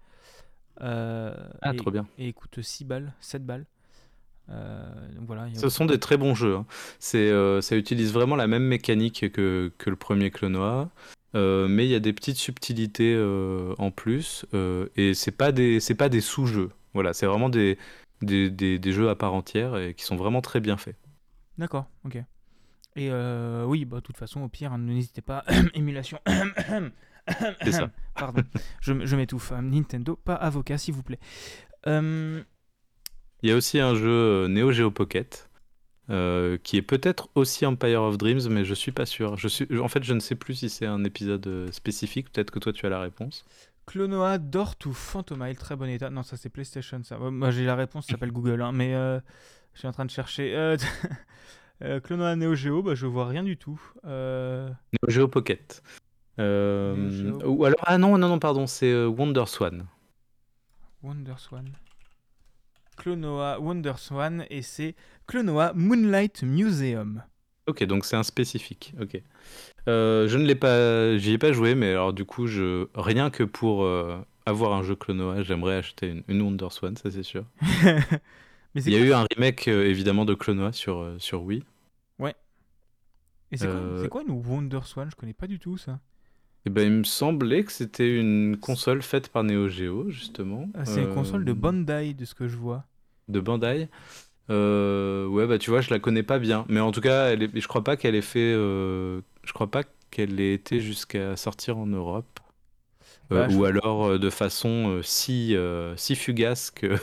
[0.80, 2.06] Euh, Ah, et, trop bien.
[2.18, 3.66] et il coûte 6 balles, 7 balles.
[4.50, 4.84] Euh,
[5.16, 5.46] donc voilà.
[5.54, 6.56] Ce sont des très bons jeux.
[6.56, 6.66] hein.
[6.98, 10.90] C'est, euh, ça utilise vraiment la même mécanique que, que le premier Clonoa,
[11.34, 15.52] euh, mais il y a des petites subtilités euh, en plus, euh, et c'est pas
[15.52, 16.70] des, c'est pas des sous-jeux.
[16.94, 17.78] Voilà, c'est vraiment des,
[18.20, 20.96] des, des- des jeux à part entière et qui sont vraiment très bien faits.
[21.58, 22.16] D'accord, ok.
[22.96, 25.44] Et euh, oui, bah, de toute façon, au pire, hein, n'hésitez pas.
[25.74, 26.18] Émulation.
[27.62, 27.90] C'est ça.
[28.14, 28.42] Pardon,
[28.80, 29.52] je, je m'étouffe.
[29.52, 31.18] Euh, Nintendo, pas avocat, s'il vous plaît.
[31.86, 32.42] Euh,
[33.42, 35.48] Il y a aussi un jeu euh, Neo Geo Pocket.
[36.10, 39.36] euh, qui est peut-être aussi Empire of Dreams, mais je suis pas sûr.
[39.36, 42.30] Je suis, en fait, je ne sais plus si c'est un épisode spécifique.
[42.32, 43.44] Peut-être que toi, tu as la réponse.
[43.86, 46.10] Clonoa Dort ou Phantomile, très bon état.
[46.10, 47.18] Non, ça c'est PlayStation, ça.
[47.18, 49.18] Moi j'ai la réponse, ça s'appelle Google, hein, mais euh,
[49.74, 50.54] je suis en train de chercher.
[50.56, 50.76] Euh,
[51.82, 53.80] euh, Clonoa Neo Geo, bah, je vois rien du tout.
[54.04, 54.74] Neo
[55.08, 55.82] Geo Pocket.
[56.38, 57.32] Euh.
[57.44, 59.86] Ou alors, ah non, non, non, pardon, c'est euh, Wonder Swan.
[61.02, 61.66] Wonderswan.
[62.96, 64.94] Clonoa Wonderswan et c'est
[65.26, 67.22] Clonoa Moonlight Museum.
[67.66, 68.94] Ok, donc c'est un spécifique.
[69.00, 69.20] Ok.
[69.88, 73.30] Euh, je ne l'ai pas, j'y ai pas joué, mais alors du coup, je rien
[73.30, 77.22] que pour euh, avoir un jeu Clonoa, j'aimerais acheter une, une Wonder Swan, ça c'est
[77.22, 77.44] sûr.
[78.74, 81.64] mais Il y a eu un remake euh, évidemment de Clonoa sur sur Wii.
[83.50, 85.98] et c'est quoi, quoi une Wonderswan Je connais pas du tout ça.
[86.66, 90.68] Et ben, il me semblait que c'était une console faite par Neo Geo justement.
[90.74, 92.86] Ah, c'est une console de Euh, Bandai de ce que je vois.
[93.28, 93.88] de Bandai.
[94.50, 97.42] Euh, ouais, bah tu vois, je la connais pas bien, mais en tout cas, elle
[97.44, 101.36] est, je crois pas qu'elle ait fait, euh, je crois pas qu'elle ait été jusqu'à
[101.36, 102.40] sortir en Europe,
[103.32, 106.96] Euh, Bah, je- ou alors euh, de façon euh, si euh, si fugace que,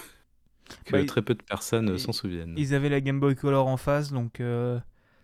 [0.86, 2.54] que Bah, très peu de personnes euh, s'en souviennent.
[2.58, 4.80] Ils avaient la Game Boy Color en face, donc euh,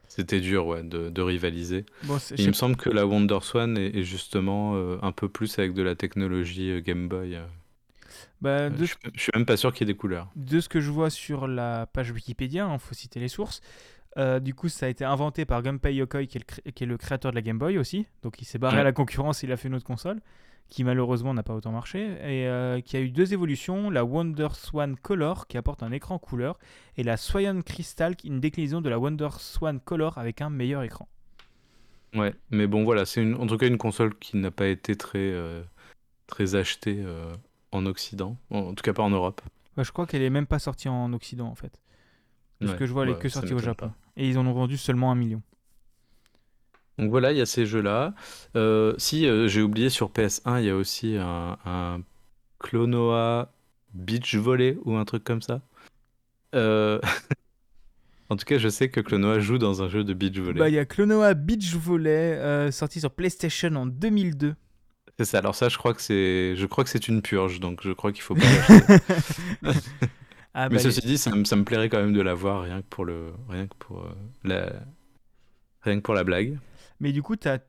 [0.08, 1.86] C'était dur, ouais, de, de rivaliser.
[2.04, 5.58] bon, il me semble que la Wonder Swan est, est justement euh, un peu plus
[5.60, 7.36] avec de la technologie euh, Game Boy.
[7.36, 7.46] euh.
[8.42, 10.30] bah, de, je, je suis même pas sûr qu'il y ait des couleurs.
[10.36, 13.62] de ce que je vois sur la page Wikipédia, il faut citer les sources.
[14.18, 16.84] euh, du coup, ça a été inventé par Gunpei Yokoi, qui est, le cré- qui
[16.84, 18.06] est le créateur de la Game Boy aussi.
[18.24, 18.82] Donc, il s'est barré Ouais.
[18.82, 20.20] à la concurrence, il a fait une autre console,
[20.70, 24.50] qui malheureusement n'a pas autant marché, et euh, qui a eu deux évolutions la Wonder
[24.54, 26.58] Swan Color, qui apporte un écran couleur,
[26.98, 30.50] et la Swan Crystal, qui est une déclinaison de la Wonder Swan Color avec un
[30.50, 31.08] meilleur écran.
[32.16, 35.20] Ouais, mais bon, voilà, c'est en tout cas une console qui n'a pas été très,
[35.20, 35.62] euh,
[36.28, 37.36] très achetée euh,
[37.72, 39.42] en Occident, en, en tout cas pas en Europe.
[39.78, 41.82] Ouais, je crois qu'elle est même pas sortie en Occident, en fait.
[42.62, 43.88] De ce Ouais, que je vois, elle est bah, que sortie au Japon.
[43.88, 43.96] pas.
[44.18, 45.42] Et ils en ont vendu seulement un million.
[46.98, 48.14] Donc voilà, il y a ces jeux-là.
[48.56, 52.02] Euh, si, euh, j'ai oublié sur PS1, il y a aussi un, un
[52.60, 53.52] Clonoa
[53.94, 55.62] Beach Volley ou un truc comme ça.
[56.54, 57.00] Euh,
[58.30, 60.60] en tout cas, je sais que Clonoa joue dans un jeu de beach volley.
[60.60, 64.56] Bah, il y a Clonoa Beach Volley, sorti sur PlayStation en 2002.
[65.18, 65.40] C'est ça.
[65.40, 68.12] Alors ça, je crois que c'est, je crois que c'est une purge, donc je crois
[68.14, 69.04] qu'il faut pas l'acheter.
[70.58, 72.82] Ah, Mais bah, ceci dit, ça me, ça me plairait quand même de l'avoir, rien
[72.82, 74.08] que pour le, rien que pour
[74.46, 74.72] la,
[75.82, 76.58] rien que pour la blague.
[77.00, 77.60] Mais du coup, t'as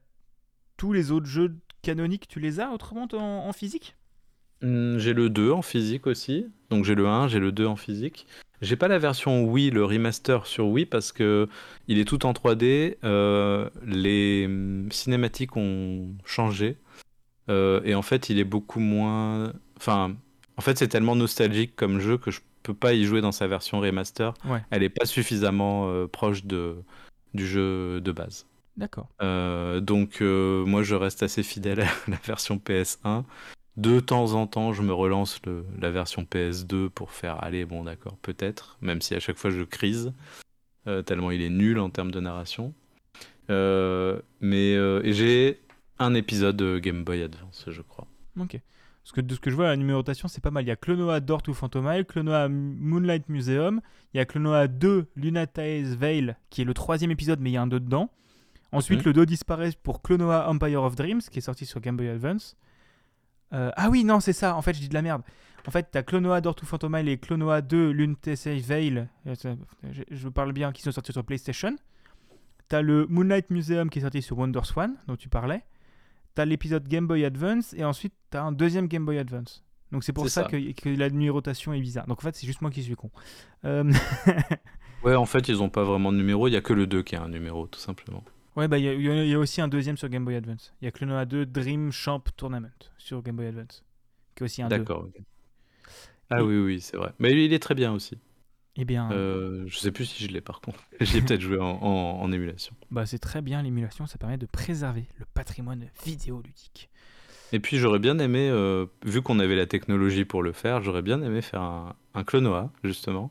[0.76, 3.96] tous les autres jeux canoniques, tu les as autrement en, en physique?
[4.62, 6.46] Hmm, J'ai le 2 en physique aussi.
[6.70, 8.26] Donc j'ai le 1, j'ai le 2 en physique.
[8.62, 11.46] J'ai pas la version Wii, le remaster sur Wii parce que
[11.88, 12.96] il est tout en 3D.
[13.04, 16.78] euh, les hum, cinématiques ont changé.
[17.50, 19.52] euh, et en fait, il est beaucoup moins.
[19.76, 20.16] Enfin,
[20.56, 23.46] en fait, c'est tellement nostalgique comme jeu que je peux pas y jouer dans sa
[23.46, 24.34] version remaster.
[24.44, 24.62] Ouais.
[24.70, 26.76] Elle est pas suffisamment euh, proche de,
[27.34, 28.46] du jeu de base.
[28.76, 29.08] D'accord.
[29.22, 33.24] Euh, donc euh, moi je reste assez fidèle à la version PS1.
[33.76, 37.84] De temps en temps, je me relance le- la version PS2 pour faire aller, bon
[37.84, 40.12] d'accord, peut-être, même si à chaque fois je crise,
[40.86, 42.72] euh, tellement il est nul en termes de narration.
[44.40, 45.60] Mais j'ai
[45.98, 48.06] un épisode de Game Boy Advance, je crois.
[48.38, 48.58] Ok.
[49.02, 50.64] Parce que de ce que je vois, la numérotation, c'est pas mal.
[50.64, 53.80] Il y a Clonoa Dort ou Phantomile, Clonoa Moonlight Museum,
[54.12, 57.56] il y a Clonoa 2 Lunatae's Veil, qui est le troisième épisode, mais il y
[57.56, 58.10] a un 2 dedans.
[58.76, 59.06] Ensuite, Mhm.
[59.06, 62.56] le 2 disparaît pour Clonoa Empire of Dreams, qui est sorti sur Game Boy Advance.
[63.52, 64.56] Euh, ah oui, non, c'est ça.
[64.56, 65.22] En fait, je dis de la merde.
[65.66, 69.34] En fait, t'as Clonoa Dort ou Phantomile et Clonoa 2 Lunatae's Veil, euh,
[69.90, 71.74] je, je parle bien, qui sont sortis sur PlayStation.
[72.68, 75.62] T'as le Moonlight Museum qui est sorti sur Wonder Swan, dont tu parlais.
[76.34, 79.64] tu as l'épisode Game Boy Advance et ensuite tu as un deuxième Game Boy Advance.
[79.92, 80.48] Donc c'est pour ça, ça.
[80.48, 82.06] Que, que la numérotation est bizarre.
[82.08, 83.10] Donc en fait, c'est juste moi qui suis con.
[83.64, 83.84] Euh,
[85.04, 87.02] Ouais, en fait, ils ont pas vraiment de numéro, il y a que le 2
[87.02, 88.24] qui a un numéro, tout simplement.
[88.56, 90.74] Ouais, bah il y, a- y y aussi un deuxième sur Game Boy Advance.
[90.80, 93.84] Il y a Clonoa 2 Dream Champ Tournament sur Game Boy Advance.
[94.34, 94.78] Qui est aussi un 2.
[94.78, 95.06] D'accord.
[96.30, 97.12] Ah Et- oui, oui, c'est vrai.
[97.18, 98.18] Mais il est très bien aussi.
[98.78, 100.80] Eh bien, Euh, je sais plus si je l'ai par contre.
[101.00, 102.74] J'y ai peut-être joué en, en- en émulation.
[102.90, 106.90] bah, c'est très bien l'émulation, ça permet de préserver le patrimoine vidéoludique.
[107.52, 111.00] Et puis j'aurais bien aimé, euh, vu qu'on avait la technologie pour le faire, j'aurais
[111.02, 113.30] bien aimé faire un, un Clonoa, justement.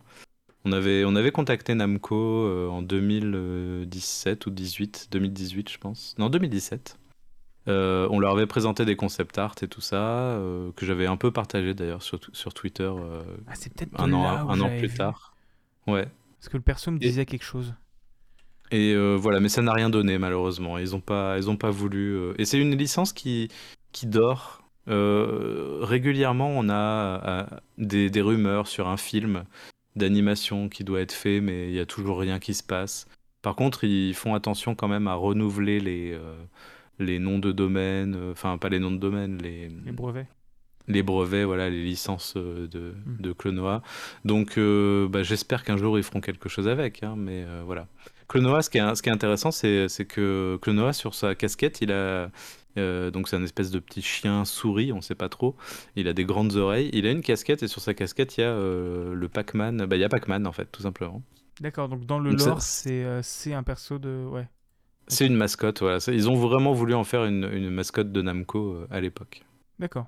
[0.66, 6.16] On avait, on avait contacté Namco euh, en 2017 ou 18, 2018 je pense.
[6.18, 6.98] Non, 2017.
[7.68, 11.18] Euh, on leur avait présenté des concept art et tout ça, euh, que j'avais un
[11.18, 14.88] peu partagé d'ailleurs sur, sur Twitter euh, Ah, c'est peut-être un, an, un an plus
[14.88, 14.98] vu.
[14.98, 15.34] tard.
[15.88, 16.08] Ouais.
[16.40, 17.74] Parce que le perso me Et- disait quelque chose.
[18.72, 20.80] Et voilà, mais ça n'a rien donné malheureusement.
[20.80, 22.32] Ils ont pas, ils ont pas voulu.
[22.40, 23.50] Et c'est une licence qui,
[23.92, 24.64] qui dort.
[24.88, 27.48] Régulièrement, on a
[27.78, 29.44] des, des rumeurs sur un film
[29.96, 33.08] d'animation qui doit être fait, mais il y a toujours rien qui se passe.
[33.42, 36.36] Par contre, ils font attention quand même à renouveler les, euh,
[37.00, 40.28] les noms de domaine, euh, enfin pas les noms de domaine, les, Les brevets.
[40.88, 43.22] les brevets, voilà, les licences euh, de, Mm.
[43.22, 43.82] de Clonoa.
[44.26, 47.88] Donc euh, bah, j'espère qu'un jour ils feront quelque chose avec, hein, mais euh, voilà.
[48.28, 51.82] Clonoa, ce qui est, ce qui est intéressant, c'est c'est que Clonoa, sur sa casquette,
[51.82, 52.32] il a.
[52.78, 55.56] euh, donc c'est un espèce de petit chien souris, on sait pas trop.
[55.96, 56.90] Il a des grandes oreilles.
[56.94, 59.86] Il a une casquette et sur sa casquette il y a euh, le Pac-Man.
[59.86, 61.22] Bah il y a Pac-Man en fait, tout simplement.
[61.62, 64.26] D'accord, donc dans le Donc lore, c'est euh, c'est un perso de.
[64.30, 64.48] Ouais.
[65.08, 66.00] C'est une mascotte, voilà.
[66.08, 69.44] Ils ont vraiment voulu en faire une, une mascotte de Namco à l'époque.
[69.78, 70.08] D'accord.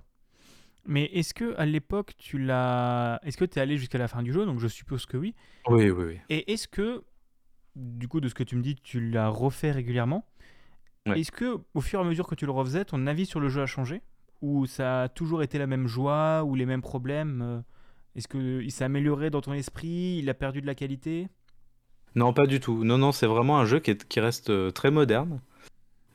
[0.88, 3.20] Mais est-ce que à l'époque, tu l'as.
[3.24, 4.46] Est-ce que tu es allé jusqu'à la fin du jeu?
[4.46, 5.36] Donc je suppose que oui.
[5.68, 6.18] Oui, oui, oui.
[6.30, 7.04] Et est-ce que,
[7.76, 10.26] du coup, de ce que tu me dis, tu l'as refait régulièrement?
[11.08, 11.20] Ouais.
[11.20, 13.50] Est-ce que, au fur et à mesure que tu le refaisais, ton avis sur le
[13.50, 14.02] jeu a changé?
[14.42, 17.42] Ou ça a toujours été la même joie Ou les mêmes problèmes?
[17.42, 17.60] Euh,
[18.16, 20.18] Est-ce qu'il s'est amélioré dans ton esprit?
[20.20, 21.28] Il a perdu de la qualité?
[22.16, 22.84] Non, pas du tout.
[22.84, 25.40] Non, non, c'est vraiment un jeu qui, est- qui reste euh, très moderne,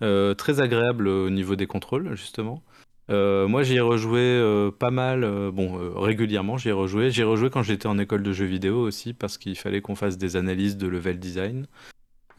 [0.03, 2.63] euh, très agréable au niveau des contrôles, justement.
[3.11, 7.11] Euh, moi, j'y ai rejoué euh, pas mal, euh, bon, régulièrement, j'y ai rejoué.
[7.11, 9.95] J'y ai rejoué quand j'étais en école de jeux vidéo aussi, parce qu'il fallait qu'on
[9.97, 11.67] fasse des analyses de level design.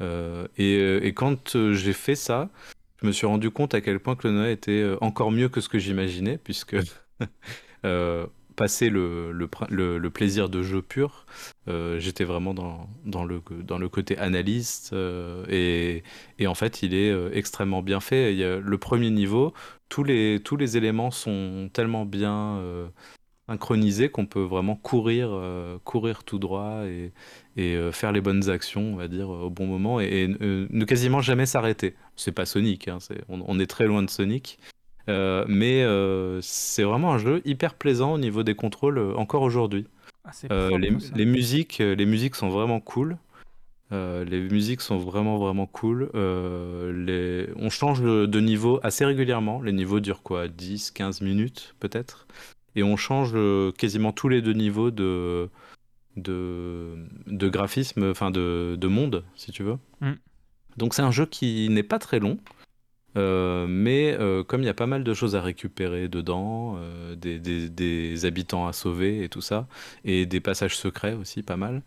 [0.02, 2.50] Euh, et, euh, et quand euh, j'ai fait ça,
[3.02, 5.70] je me suis rendu compte à quel point Clonoa était euh, encore mieux que ce
[5.70, 6.76] que j'imaginais, puisque
[8.56, 11.26] passer le, le, le- le plaisir de jeu pur,
[11.68, 16.04] euh, j'étais vraiment dans, dans, le, dans le côté analyste euh, et,
[16.38, 18.32] et en fait il est euh, extrêmement bien fait.
[18.34, 19.54] Il y a le premier niveau,
[19.90, 22.58] tous les, tous les éléments sont tellement bien
[23.54, 27.12] euh, synchronisés qu'on peut vraiment courir, euh, courir tout droit et,
[27.58, 30.68] et euh, faire les bonnes actions, on va dire, au bon moment et, et, euh,
[30.70, 31.96] ne quasiment jamais s'arrêter.
[32.16, 32.98] C'est pas Sonic, hein,
[33.30, 34.60] on, on est très loin de Sonic.
[35.10, 39.42] Euh, mais euh, c'est vraiment un jeu hyper plaisant au niveau des contrôles euh, encore
[39.42, 39.86] aujourd'hui.
[40.24, 43.18] Ah, Euh, les, musiques, euh, les musiques sont vraiment cool.
[43.92, 46.10] Euh, les musiques sont vraiment vraiment cool.
[46.16, 47.54] Euh, les...
[47.58, 49.62] On change de, de niveau assez régulièrement.
[49.62, 52.26] Les niveaux durent quoi 10, 15 minutes peut-être.
[52.76, 55.50] Et on change euh, quasiment tous les deux niveaux de,
[56.18, 56.96] de,
[57.28, 59.78] de graphisme, enfin de, de monde, si tu veux.
[60.02, 60.14] Mm.
[60.78, 62.38] Donc c'est un jeu qui n'est pas très long.
[63.16, 67.16] Euh, mais euh, comme il y a pas mal de choses à récupérer dedans, euh,
[67.16, 69.68] des, des- des habitants à sauver et tout ça,
[70.04, 71.84] et des passages secrets aussi, pas mal,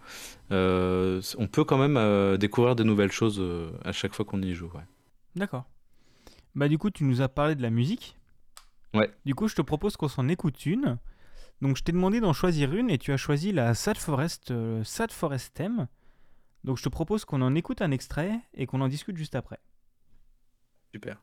[0.53, 3.43] on peut quand même découvrir de nouvelles choses
[3.85, 4.71] à chaque fois qu'on y joue.
[4.73, 4.85] ouais.
[5.35, 5.65] D'accord.
[6.55, 8.17] Bah du coup, tu nous as parlé de la musique.
[8.97, 9.11] Ouais.
[9.25, 10.99] Du coup, je te propose qu'on s'en écoute une.
[11.63, 14.85] Donc, je t'ai demandé d'en choisir une et tu as choisi la Sad Forest, euh,
[14.85, 15.89] Sad Forest Theme.
[16.65, 19.59] Donc, je te propose qu'on en écoute un extrait et qu'on en discute juste après.
[20.93, 21.21] Super.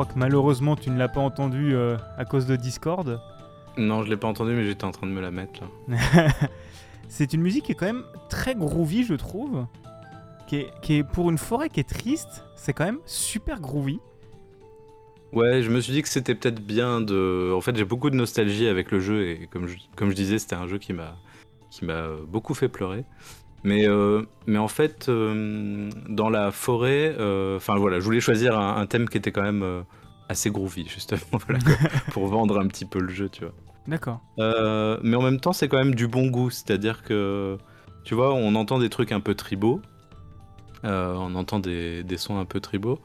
[0.00, 3.20] Crois que malheureusement, tu ne l'as pas entendu euh, à cause de Discord.
[3.76, 6.28] Non, je l'ai pas entendu, mais j'étais en train de me la mettre là.
[7.08, 9.66] C'est une musique qui est quand même très groovy, je trouve.
[10.46, 14.00] Qui est, qui est pour une forêt qui est triste, c'est quand même super groovy.
[15.32, 17.52] Ouais, je me suis dit que c'était peut-être bien de.
[17.54, 20.38] En fait, j'ai beaucoup de nostalgie avec le jeu et comme je, comme je disais,
[20.38, 21.16] c'était un jeu qui m'a
[21.70, 23.04] qui m'a beaucoup fait pleurer.
[23.62, 28.58] Mais euh, mais en fait, euh, dans la forêt, euh, enfin voilà, je voulais choisir
[28.58, 29.84] un, un thème qui était quand même
[30.28, 31.58] assez groovy justement, voilà,
[32.12, 33.54] pour vendre un petit peu le jeu, tu vois.
[33.86, 34.20] D'accord.
[34.38, 36.50] Mais en même temps, c'est quand même du bon goût.
[36.50, 37.58] C'est-à-dire que,
[38.04, 39.82] tu vois, on entend des trucs un peu tribaux.
[40.84, 43.00] On entend des, des sons un peu tribaux.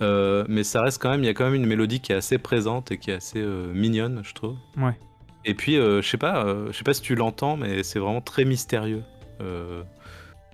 [0.00, 2.38] Mais ça reste quand même, il y a quand même une mélodie qui est assez
[2.38, 3.42] présente et qui est assez
[3.74, 4.56] mignonne, je trouve.
[4.76, 4.96] Ouais.
[5.44, 7.98] Et puis, euh, je sais pas, euh, je sais pas si tu l'entends, mais c'est
[7.98, 9.02] vraiment très mystérieux.
[9.40, 9.82] euh,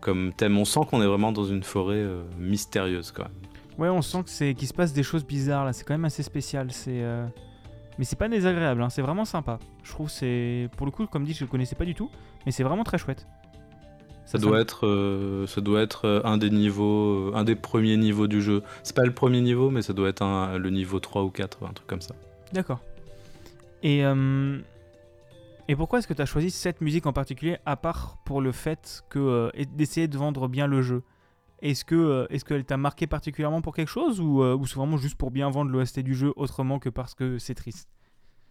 [0.05, 3.33] comme thème, on sent qu'on est vraiment dans une forêt euh, mystérieuse quand même.
[3.79, 5.73] Ouais, on sent que c'est qu'il se passe des choses bizarres là.
[5.73, 6.71] C'est quand même assez spécial.
[6.71, 7.27] C'est euh,
[7.99, 8.83] mais c'est pas désagréable.
[8.83, 9.59] hein, C'est vraiment sympa.
[9.83, 12.11] Je trouve c'est pour le coup, comme dit, je le connaissais pas du tout,
[12.47, 13.27] mais c'est vraiment très chouette.
[14.27, 18.41] Ça doit être, euh, ça doit être un des niveaux, un des premiers niveaux du
[18.41, 18.63] jeu.
[18.83, 21.59] C'est pas le premier niveau, mais ça doit être un- le niveau 3 ou 4,
[21.65, 22.15] un truc comme ça.
[22.53, 22.81] D'accord.
[23.83, 24.03] Et
[25.69, 28.53] et pourquoi est-ce que tu as choisi cette musique en particulier, à part pour le
[28.53, 31.03] fait que euh, d'essayer de vendre bien le jeu?
[31.63, 34.77] Est-ce que euh, est-ce qu'elle t'a marqué particulièrement pour quelque chose ou, euh, ou c'est
[34.77, 37.89] vraiment juste pour bien vendre l'OST du jeu autrement que parce que c'est triste?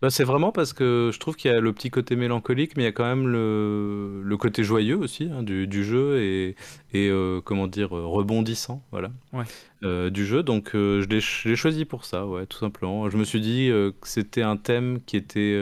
[0.02, 2.84] Bah, c'est vraiment parce que je trouve qu'il y a le petit côté mélancolique, mais
[2.84, 6.56] il y a quand même le, le côté joyeux aussi hein, du, du jeu et,
[6.94, 9.46] et euh, comment dire rebondissant, voilà, Ouais.
[9.84, 10.44] euh, du jeu.
[10.44, 13.10] Donc euh, je l'ai choisi pour ça, ouais, tout simplement.
[13.10, 15.58] Je me suis dit que c'était un thème qui était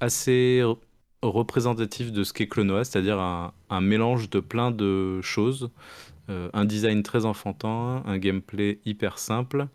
[0.00, 0.78] assez re-
[1.22, 5.70] représentatif de ce qu'est Clonoa, c'est-à-dire un, un mélange de plein de choses,
[6.28, 9.68] euh, un design très enfantin, un gameplay hyper simple.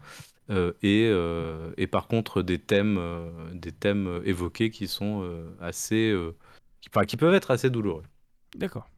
[0.50, 5.22] Euh, et, euh, et par contre des thèmes, euh, des thèmes euh, évoqués qui sont
[5.24, 6.36] euh, assez, euh,
[6.82, 8.04] qui, enfin, qui peuvent être assez douloureux.
[8.54, 8.90] D'accord.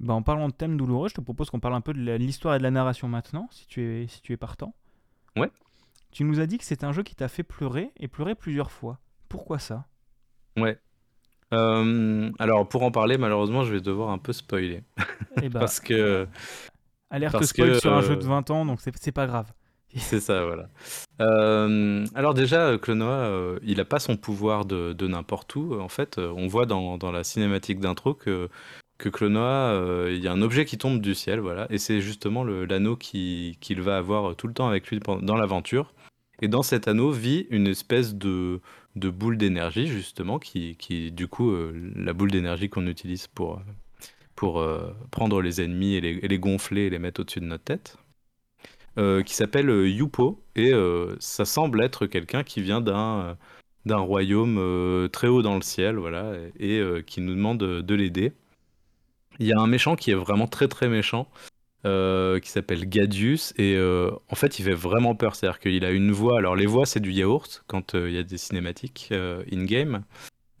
[0.00, 2.56] Bah, en parlant de thème douloureux, je te propose qu'on parle un peu de l'histoire
[2.56, 4.74] et de la narration maintenant, si tu es, si tu es partant.
[5.36, 5.48] Ouais.
[6.10, 8.72] Tu nous as dit que c'est un jeu qui t'a fait pleurer et pleurer plusieurs
[8.72, 8.98] fois.
[9.34, 9.86] Pourquoi ça?
[10.56, 10.78] Ouais.
[11.52, 14.84] Euh, alors pour en parler, malheureusement, je vais devoir un peu spoiler
[15.42, 16.28] Eh bah, parce que
[17.10, 19.52] alerte parce spoil que, sur un jeu de 20 ans, donc c'est pas grave.
[19.96, 20.68] c'est ça, voilà.
[21.20, 25.80] Euh, alors déjà, euh, Clonoa, euh, il a pas son pouvoir de, de n'importe où.
[25.80, 28.48] En fait, on voit dans, dans la cinématique d'intro que
[28.96, 32.00] que Clonoa, euh, il y a un objet qui tombe du ciel, voilà, et c'est
[32.00, 35.92] justement l'anneau qui- qu'il va avoir tout le temps avec lui dans l'aventure.
[36.40, 38.60] Et dans cet anneau vit une espèce de,
[38.96, 43.60] de boule d'énergie, justement, qui, qui du coup, euh, la boule d'énergie qu'on utilise pour,
[44.34, 47.98] pour euh, prendre les ennemis et les, gonfler et les mettre au-dessus de notre tête,
[48.98, 50.42] euh, qui s'appelle Yupo.
[50.56, 50.72] Et
[51.18, 53.36] ça semble être quelqu'un qui vient d'un
[53.86, 58.32] d'un royaume très haut dans le ciel, voilà, et, qui nous demande de, de l'aider.
[59.38, 61.28] Il y a un méchant qui est vraiment très très méchant,
[61.84, 65.36] euh, qui s'appelle Gadius et euh, en fait il fait vraiment peur.
[65.36, 66.38] C'est à dire qu'il a une voix.
[66.38, 69.64] Alors les voix c'est du yaourt quand euh, il y a des cinématiques euh, in
[69.64, 70.04] game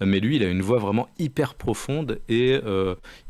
[0.00, 2.60] mais lui il a une voix vraiment hyper profonde et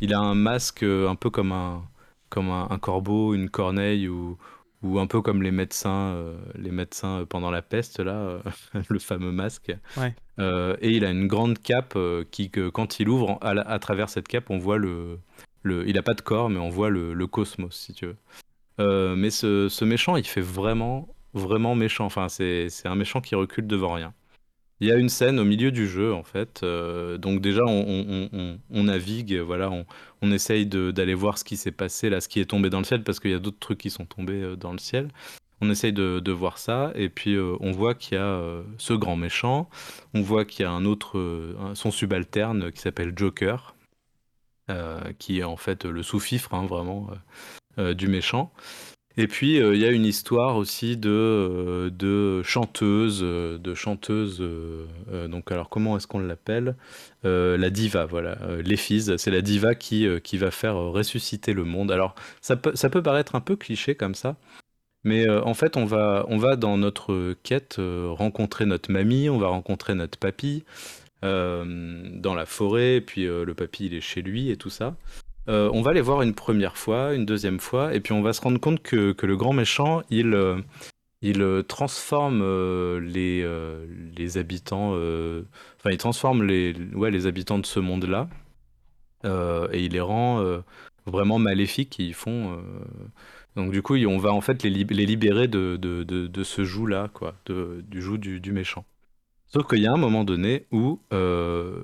[0.00, 1.82] il a un masque un peu comme un
[2.30, 4.38] comme un, un corbeau une corneille ou
[4.84, 8.40] ou un peu comme les médecins euh, les médecins pendant la peste là euh,
[8.88, 9.72] le fameux masque.
[9.96, 10.14] Ouais.
[10.38, 11.98] Euh, et il a une grande cape
[12.30, 15.18] qui que quand il ouvre à travers cette cape on voit le
[15.64, 18.16] il a pas de corps, mais on voit le, cosmos, si tu veux.
[18.80, 22.06] Euh, mais ce, méchant, il fait vraiment, vraiment méchant.
[22.06, 24.12] Enfin, c'est un méchant qui recule devant rien.
[24.80, 26.60] Il y a une scène au milieu du jeu, en fait.
[26.62, 31.56] euh, donc déjà, on, on- on- on- navigue, voilà, on, essaye d'aller voir ce qui
[31.56, 33.60] s'est passé, là, ce qui est tombé dans le ciel, parce qu'il y a d'autres
[33.60, 35.08] trucs qui sont tombés euh, dans le ciel.
[35.60, 38.42] On essaye de, de voir ça, et puis on voit qu'il y a
[38.76, 39.70] ce grand méchant,
[40.12, 43.73] on voit qu'il y a un autre, son subalterne qui s'appelle Joker,
[45.18, 48.52] qui est en fait le sous-fifre, hein, vraiment, euh, euh, du méchant.
[49.16, 53.74] Et puis euh, il y a une histoire aussi de, euh, de chanteuse, euh, de
[53.74, 54.40] chanteuse.
[54.40, 56.76] euh, euh, donc alors comment est-ce qu'on l'appelle?
[57.24, 58.38] Euh, La diva, voilà.
[58.42, 61.92] Euh, L'Éphyse, c'est la diva qui, euh, qui va faire euh, ressusciter le monde.
[61.92, 64.36] Alors ça peut, ça peut paraître un peu cliché comme ça.
[65.04, 69.28] Mais euh, en fait, on va, on va dans notre quête euh, rencontrer notre mamie,
[69.28, 73.94] on va rencontrer notre papy euh, dans la forêt, et puis euh, le papy il
[73.94, 74.96] est chez lui et tout ça.
[75.48, 78.32] Euh, on va les voir une première fois, une deuxième fois, et puis on va
[78.32, 80.58] se rendre compte que, le grand méchant, il, euh,
[81.40, 83.86] euh, transforme euh, les, euh,
[84.36, 85.42] habitants, euh,
[85.78, 88.28] enfin il transforme les, ouais, les habitants de ce monde-là,
[89.24, 90.60] euh, et il les rend euh,
[91.06, 92.52] vraiment maléfiques, ils font...
[92.52, 92.60] euh,
[93.56, 95.78] donc du coup, on va en fait les, lib- les libérer de,
[96.42, 98.84] ce joug-là, quoi, du joug du méchant.
[99.54, 101.80] Sauf qu'il y a un moment donné où euh,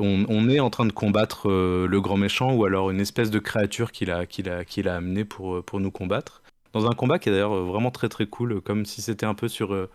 [0.00, 3.38] on, est en train de combattre euh, le grand méchant ou alors une espèce de
[3.38, 6.42] créature qu'il a, qu'il a, qu'il a amené pour, euh, pour nous combattre.
[6.72, 9.46] Dans un combat qui est d'ailleurs vraiment très très cool, comme si c'était un peu
[9.46, 9.88] sur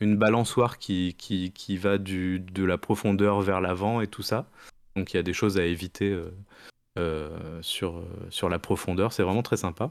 [0.00, 4.46] une balançoire qui, qui, qui va du, de la profondeur vers l'avant et tout ça.
[4.96, 6.18] Donc il y a des choses à éviter
[7.60, 9.90] sur, sur la profondeur, c'est vraiment très sympa.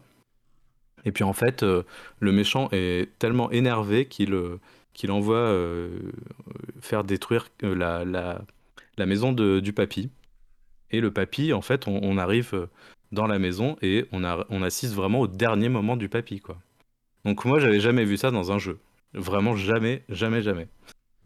[1.05, 4.34] Et puis en fait, le méchant est tellement énervé qu'il
[4.93, 5.89] qu'il envoie euh,
[6.79, 10.09] faire détruire euh, la, maison de, du papy.
[10.91, 12.67] Et le papy, en fait, on, arrive euh,
[13.11, 14.23] dans la maison et on,
[14.63, 16.57] assiste vraiment au dernier moment du papy, quoi.
[17.25, 18.79] Donc moi, j'avais jamais vu ça dans un jeu.
[19.13, 20.67] Vraiment jamais, jamais, jamais.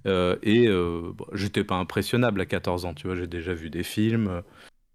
[0.06, 0.70] Et
[1.34, 4.42] j'étais pas impressionnable à 14 ans, tu vois, j'ai déjà vu des films,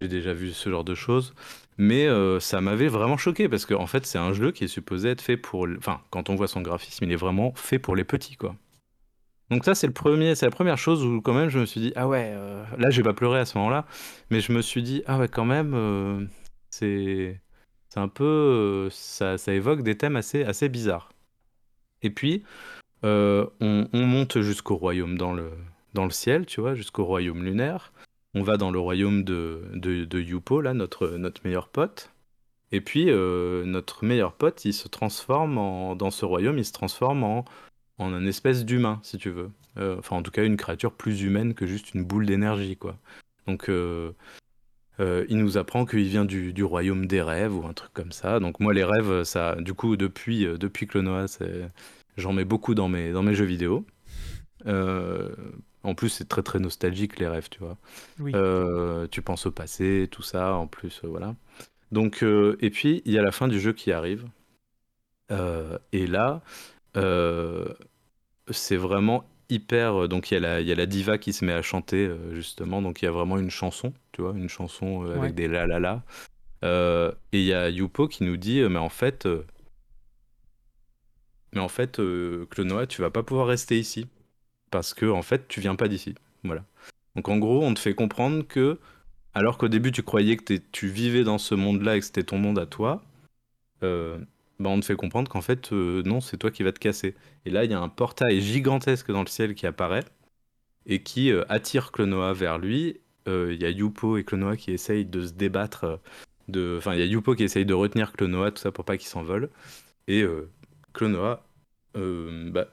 [0.03, 1.33] j'ai déjà vu ce genre de choses,
[1.77, 4.67] mais euh, ça m'avait vraiment choqué parce qu'en en fait, c'est un jeu qui est
[4.67, 7.95] supposé être fait pour, enfin, quand on voit son graphisme, il est vraiment fait pour
[7.95, 8.55] les petits, quoi.
[9.49, 11.79] Donc ça, c'est le premier, c'est la première chose où quand même je me suis
[11.79, 13.85] dit, ah ouais, euh, là, j'ai pas pleuré à ce moment-là,
[14.29, 16.25] mais je me suis dit, ah ouais, quand même, euh,
[16.69, 17.39] c'est,
[17.89, 21.11] c'est un peu, euh, ça, ça évoque des thèmes assez, assez bizarres.
[22.01, 22.43] Et puis,
[23.03, 25.51] on, on monte jusqu'au royaume dans le,
[25.93, 27.92] dans le ciel, tu vois, jusqu'au royaume lunaire.
[28.35, 32.11] On va dans le royaume de, de, Yupo, là, notre, notre meilleur pote.
[32.71, 35.55] Et puis, euh, notre meilleur pote, il se transforme
[35.95, 37.45] dans ce royaume, il se transforme en,
[37.99, 39.51] en un espèce d'humain, si tu veux.
[39.77, 42.97] Euh, enfin, en tout cas, une créature plus humaine que juste une boule d'énergie, quoi.
[43.45, 44.13] Donc, euh,
[44.99, 48.39] il nous apprend qu'il vient du, royaume des rêves ou un truc comme ça.
[48.39, 51.27] Donc, moi, les rêves, ça, du coup, depuis, depuis Clonoa,
[52.15, 53.85] J'en mets beaucoup dans mes, dans mes jeux vidéo.
[55.83, 57.77] En plus, c'est très très nostalgique les rêves, tu vois.
[58.19, 58.31] Oui.
[58.35, 61.35] Euh, tu penses au passé, tout ça, en plus, euh, voilà.
[61.91, 64.25] Donc, euh, et puis, il y a la fin du jeu qui arrive.
[65.91, 66.41] Et là,
[68.51, 70.07] c'est vraiment hyper.
[70.07, 72.09] Donc, il y a la, il y a la diva qui se met à chanter,
[72.31, 72.81] justement.
[72.81, 75.17] Donc, il y a vraiment une chanson, tu vois, une chanson Ouais.
[75.17, 76.03] avec des la la la.
[77.31, 79.27] Et il y a Yupo qui nous dit, mais en fait.
[81.51, 81.99] mais en fait,
[82.49, 84.07] Clonoa, tu vas pas pouvoir rester ici.
[84.73, 86.15] Parce que, en fait, tu viens pas d'ici.
[86.43, 86.65] Voilà.
[87.15, 88.79] Donc, en gros, on te fait comprendre que,
[89.35, 92.39] alors qu'au début, tu croyais que tu vivais dans ce monde-là et que c'était ton
[92.39, 93.03] monde à toi,
[93.83, 94.17] euh,
[94.59, 97.13] bah, on te fait comprendre qu'en fait, euh, non, c'est toi qui vas te casser.
[97.45, 100.05] Et là, il y a un portail gigantesque dans le ciel qui apparaît
[100.87, 102.99] et qui euh, attire Clonoa vers lui.
[103.27, 105.99] Euh, Il y a Yupo et Clonoa qui essayent de se débattre.
[106.47, 106.77] De...
[106.79, 109.07] Enfin, il y a Yupo qui essaye de retenir Clonoa, tout ça pour pas qu'il
[109.07, 109.49] s'envole.
[110.07, 110.25] Et
[110.93, 111.45] Clonoa
[111.95, 112.67] bah,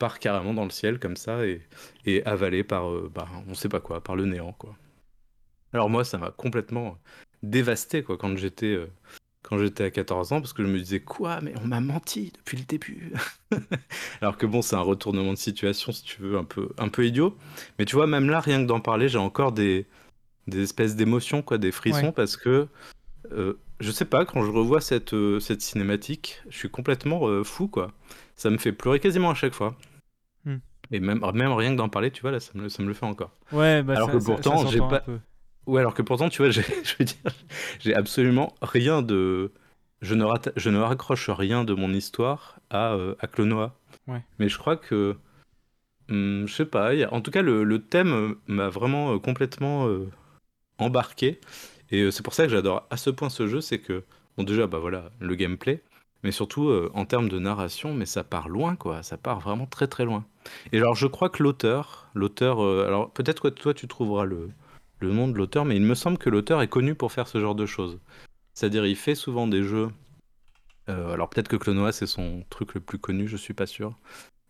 [0.00, 1.60] part carrément dans le ciel comme ça et,
[2.06, 4.74] et avalé par, euh, bah, on sait pas quoi, par le néant quoi.
[5.72, 6.98] Alors moi, ça m'a complètement
[7.44, 8.88] dévasté quoi quand j'étais euh,
[9.42, 12.32] quand j'étais à 14 ans parce que je me disais quoi, mais on m'a menti
[12.36, 13.12] depuis le début.
[14.20, 17.06] Alors que bon, c'est un retournement de situation si tu veux un peu un peu
[17.06, 17.36] idiot,
[17.78, 19.86] mais tu vois même là, rien que d'en parler, j'ai encore des
[20.46, 22.12] des espèces d'émotions quoi, des frissons Ouais.
[22.12, 22.66] parce que
[23.32, 27.68] euh, je sais pas, quand je revois cette, euh, cette cinématique, je suis complètement fou,
[27.68, 27.92] quoi.
[28.36, 29.76] Ça me fait pleurer quasiment à chaque fois.
[30.90, 30.94] Hmm.
[30.94, 32.88] Et même, même rien que d'en parler, tu vois, là, ça me, le- ça me
[32.88, 33.30] le fait encore.
[33.52, 35.04] Ouais, bah Alors ça, que pourtant, j'ai pas-.
[35.66, 36.60] Ouais, alors que pourtant, tu vois, je
[36.98, 37.32] veux dire,
[37.80, 39.52] j'ai absolument rien de...
[40.02, 43.76] Je ne, rata- je ne raccroche rien de mon histoire à, euh, à Clonoa.
[44.08, 44.22] Ouais.
[44.38, 45.16] Mais je crois que...
[46.08, 49.18] hum, je sais pas, a- en tout cas, le, le thème euh, m'a vraiment euh,
[49.18, 50.08] complètement euh,
[50.78, 51.40] embarqué.
[51.90, 54.04] Et c'est pour ça que j'adore à ce point ce jeu, c'est que,
[54.36, 55.82] bon déjà, bah voilà, le gameplay,
[56.22, 59.66] mais surtout euh, en termes de narration, mais ça part loin, quoi, ça part vraiment
[59.66, 60.24] très très loin.
[60.72, 64.50] Et alors je crois que l'auteur, l'auteur, euh, alors peut-être que toi tu trouveras le,
[65.00, 67.40] le nom de l'auteur, mais il me semble que l'auteur est connu pour faire ce
[67.40, 67.98] genre de choses.
[68.54, 69.90] C'est-à-dire il fait souvent des jeux,
[70.88, 73.94] euh, alors peut-être que Clonoa c'est son truc le plus connu, je suis pas sûr,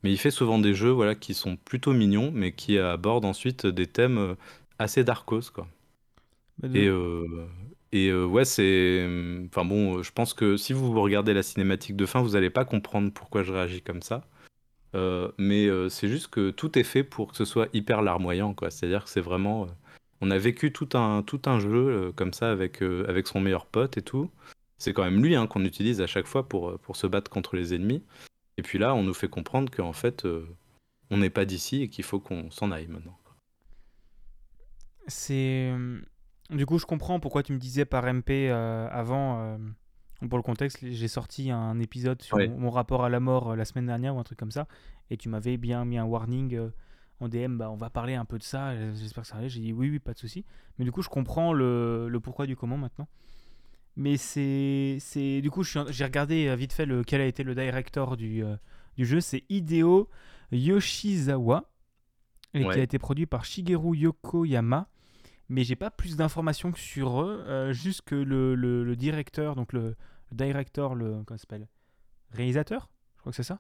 [0.02, 3.66] mais il fait souvent des jeux voilà, qui sont plutôt mignons, mais qui abordent ensuite
[3.66, 4.36] des thèmes
[4.78, 5.68] assez darkos, quoi.
[6.58, 6.88] Bah, de- Et,
[7.93, 9.05] et euh, ouais, c'est.
[9.47, 12.51] Enfin bon, euh, je pense que si vous regardez la cinématique de fin, vous n'allez
[12.51, 14.24] pas comprendre pourquoi je réagis comme ça.
[14.95, 18.70] Euh, mais c'est juste que tout est fait pour que ce soit hyper larmoyant, quoi.
[18.70, 19.66] C'est-à-dire que c'est vraiment.
[20.20, 23.99] on a vécu tout un, tout un jeu comme ça avec, avec son meilleur pote
[23.99, 24.30] et tout.
[24.78, 27.57] C'est quand même lui hein, qu'on utilise à chaque fois pour, pour se battre contre
[27.57, 28.03] les ennemis.
[28.57, 30.26] Et puis là, on nous fait comprendre qu'en fait,
[31.11, 33.18] on n'est pas d'ici et qu'il faut qu'on s'en aille maintenant.
[35.07, 35.72] C'est.
[36.51, 39.40] Du coup, je comprends pourquoi tu me disais par MP euh, avant.
[39.40, 39.59] euh,
[40.28, 42.48] Pour le contexte, j'ai sorti un épisode sur Ouais.
[42.48, 44.66] mon, mon rapport à la mort euh, la semaine dernière ou un truc comme ça.
[45.11, 46.59] Et tu m'avais bien mis un warning
[47.20, 47.57] en DM.
[47.57, 48.74] Bah, on va parler un peu de ça.
[48.94, 49.48] J'espère que ça arrive.
[49.51, 50.44] J'ai dit oui, oui, pas de souci.
[50.78, 53.09] Mais du coup, je comprends le, le pourquoi du comment maintenant.
[53.96, 54.96] Mais c'est.
[55.01, 58.42] c'est- Du coup, j'ai regardé vite fait le, quel a été le director du,
[58.96, 59.20] du jeu.
[59.20, 60.09] C'est Hideo
[60.53, 61.64] Yoshizawa.
[62.55, 64.88] Et qui a été produit par Shigeru Yokoyama
[65.51, 69.55] mais j'ai pas plus d'informations que sur eux, euh, juste que le, le, le directeur,
[69.57, 69.96] donc le,
[70.30, 71.68] le director, le comment s'appelle,
[72.32, 73.59] réalisateur, je crois que c'est ça,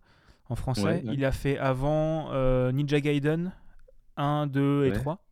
[0.48, 1.14] en français, Ouais, ouais.
[1.14, 3.52] il a fait avant euh, Ninja Gaiden
[4.16, 4.96] 1, 2 et Ouais.
[4.96, 5.22] 3,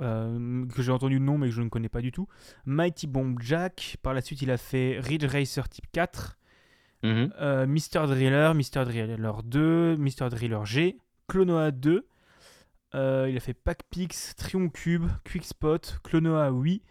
[0.00, 2.26] euh, que j'ai entendu le nom mais que je ne connais pas du tout.
[2.64, 6.38] Mighty Bomb Jack, par la suite il a fait Ridge Racer Type 4,
[7.04, 7.32] Mhm.
[7.40, 8.06] euh, Mr.
[8.06, 8.84] Driller, Mr.
[8.84, 10.28] Driller 2, Mr.
[10.30, 10.96] Driller G,
[11.28, 12.06] Clonoa 2.
[12.94, 16.82] Euh, il a fait Pack Pix, Trion Cube, Quickspot, Clonoa oui,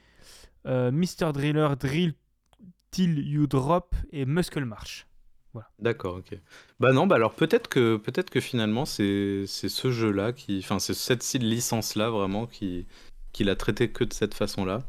[0.65, 1.31] euh, Mr.
[1.33, 2.13] Driller Drill
[2.91, 5.07] Till You Drop et Muscle March.
[5.79, 6.37] D'accord, ok.
[6.79, 10.93] Bah non, bah alors peut-être que peut-être que finalement c'est ce jeu-là qui, enfin c'est
[10.93, 12.87] cette licence-là vraiment qui
[13.33, 14.83] qu'il a traité que de cette façon-là.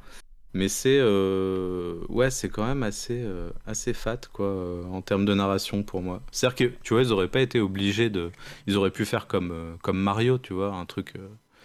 [0.54, 5.24] Mais c'est euh, ouais, c'est quand même assez euh, assez fat quoi euh, en termes
[5.24, 6.22] de narration pour moi.
[6.30, 8.30] C'est-à-dire que tu vois, ils auraient pas été obligés de,
[8.66, 11.14] ils auraient pu faire comme comme Mario, tu vois, un truc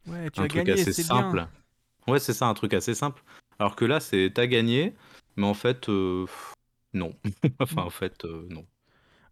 [0.07, 1.45] Ouais, tu un as truc gagné, assez simple.
[1.45, 1.49] bien.
[2.07, 3.23] Ouais, c'est ça, un truc assez simple.
[3.59, 4.93] Alors que là, c'est t'as gagné,
[5.37, 5.89] mais en fait
[6.93, 7.13] non.
[7.59, 8.65] Enfin en fait non.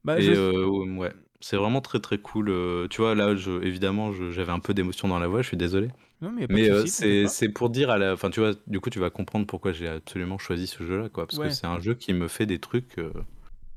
[0.04, 1.14] Bah, Et je- ouais,
[1.46, 2.50] c'est vraiment très très cool.
[2.50, 5.48] euh, tu vois, là, je, évidemment, je- j'avais un peu d'émotion dans la voix, je
[5.50, 5.90] suis désolé.
[6.22, 7.36] Non, mais y a pas Mais de euh, souci, c'est t'inquiète pas.
[7.36, 8.14] c'est pour dire à la.
[8.14, 11.28] Enfin, tu vois, du coup, tu vas comprendre pourquoi j'ai absolument choisi ce jeu-là, quoi.
[11.28, 11.50] Parce que Ouais.
[11.50, 13.14] c'est un jeu qui me fait des trucs euh,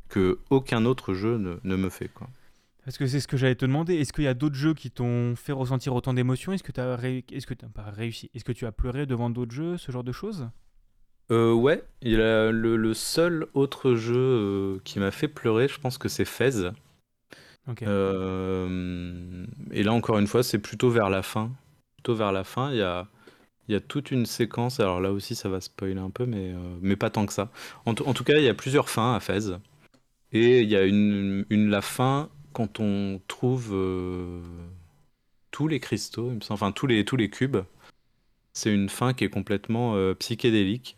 [0.08, 2.28] que aucun autre jeu ne, ne me fait, quoi.
[2.84, 3.94] Parce que c'est ce que j'allais te demander.
[3.96, 6.52] Est-ce qu'il y a d'autres jeux qui t'ont fait ressentir autant d'émotions?
[6.52, 6.98] Est-ce que tu as,
[7.32, 8.30] Est-ce que t'as pas réussi?
[8.34, 10.48] Est-ce que tu as pleuré devant d'autres jeux, ce genre de choses?
[11.30, 15.78] Euh, ouais, il a le, le seul autre jeu euh, qui m'a fait pleurer, je
[15.78, 16.70] pense que c'est Fez.
[17.68, 17.82] Ok.
[17.82, 21.50] Euh, et là, encore une fois, c'est plutôt vers la fin.
[21.96, 22.82] Plutôt vers la fin, il y
[23.74, 24.80] a, toute une séquence.
[24.80, 27.50] Alors là aussi, ça va spoiler un peu, mais, euh, pas tant que ça.
[27.84, 29.56] En, tout cas, il y a plusieurs fins à Fez.
[30.32, 34.42] Et il y a une, la fin quand on trouve euh,
[35.50, 37.58] tous les cristaux, enfin tous les, tous les cubes.
[38.52, 40.97] C'est une fin qui est complètement psychédélique.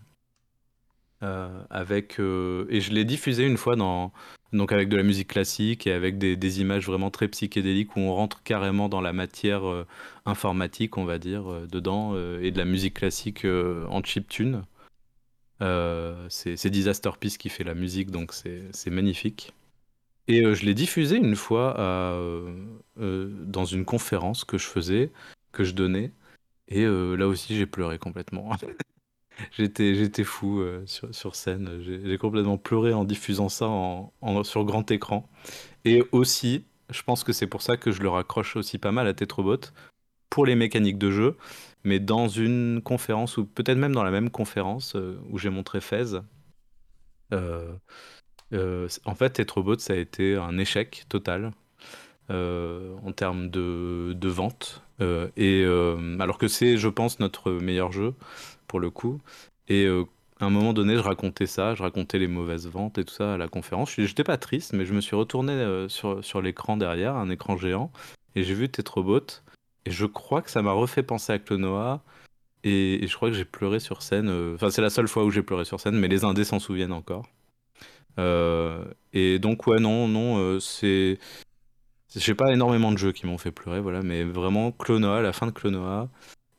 [1.23, 4.11] Euh, avec euh, et je l'ai diffusé une fois dans
[4.55, 8.15] donc avec de la musique classique et avec des, images vraiment très psychédéliques où on
[8.15, 9.87] rentre carrément dans la matière euh,
[10.25, 14.63] informatique on va dire dedans et de la musique classique en chiptune.
[15.61, 19.53] C'est Disaster Peace qui fait la musique donc c'est magnifique.
[20.27, 21.75] Et je l'ai diffusé une fois
[22.97, 25.13] dans une conférence que je faisais
[25.53, 26.13] que je donnais
[26.69, 28.51] et là aussi j'ai pleuré complètement
[29.53, 31.81] J'étais, j'étais fou euh, sur, sur scène.
[31.83, 34.13] J'ai complètement pleuré en diffusant ça en,
[34.45, 35.29] sur grand écran.
[35.85, 39.07] Et aussi, je pense que c'est pour ça que je le raccroche aussi pas mal
[39.07, 39.61] à Tetrobot
[40.29, 41.37] pour les mécaniques de jeu.
[41.85, 45.81] Mais dans une conférence, ou peut-être même dans la même conférence euh, où j'ai montré
[45.81, 46.21] Fez,
[47.33, 51.53] euh, en fait, Tetrobot, ça a été un échec total
[52.29, 54.83] en termes de, de vente.
[55.37, 55.65] Et,
[56.21, 58.15] alors que c'est, je pense, notre meilleur jeu
[58.71, 59.19] pour le coup.
[59.67, 60.05] Et euh,
[60.39, 63.35] à un moment donné, je racontais ça, je racontais les mauvaises ventes et tout ça
[63.35, 63.93] à la conférence.
[63.93, 67.31] Je J'étais pas triste, mais je me suis retourné euh, sur, sur l'écran derrière, un
[67.31, 67.91] écran géant,
[68.37, 69.43] et j'ai vu Tetrobot.
[69.87, 72.03] Et je crois que ça m'a refait penser à Clonoa.
[72.63, 74.29] Et, je crois que j'ai pleuré sur scène.
[74.29, 76.61] euh, Enfin, c'est la seule fois où j'ai pleuré sur scène, mais les indés s'en
[76.61, 77.27] souviennent encore.
[79.13, 81.19] Et donc, ouais, non, non, c'est.
[82.15, 85.47] J'ai pas énormément de jeux qui m'ont fait pleurer, voilà, mais vraiment Clonoa, la fin
[85.47, 86.09] de Clonoa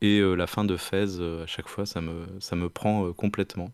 [0.01, 3.07] et euh, la fin de Fez, euh, à chaque fois, ça me, ça me prend
[3.07, 3.71] euh, complètement.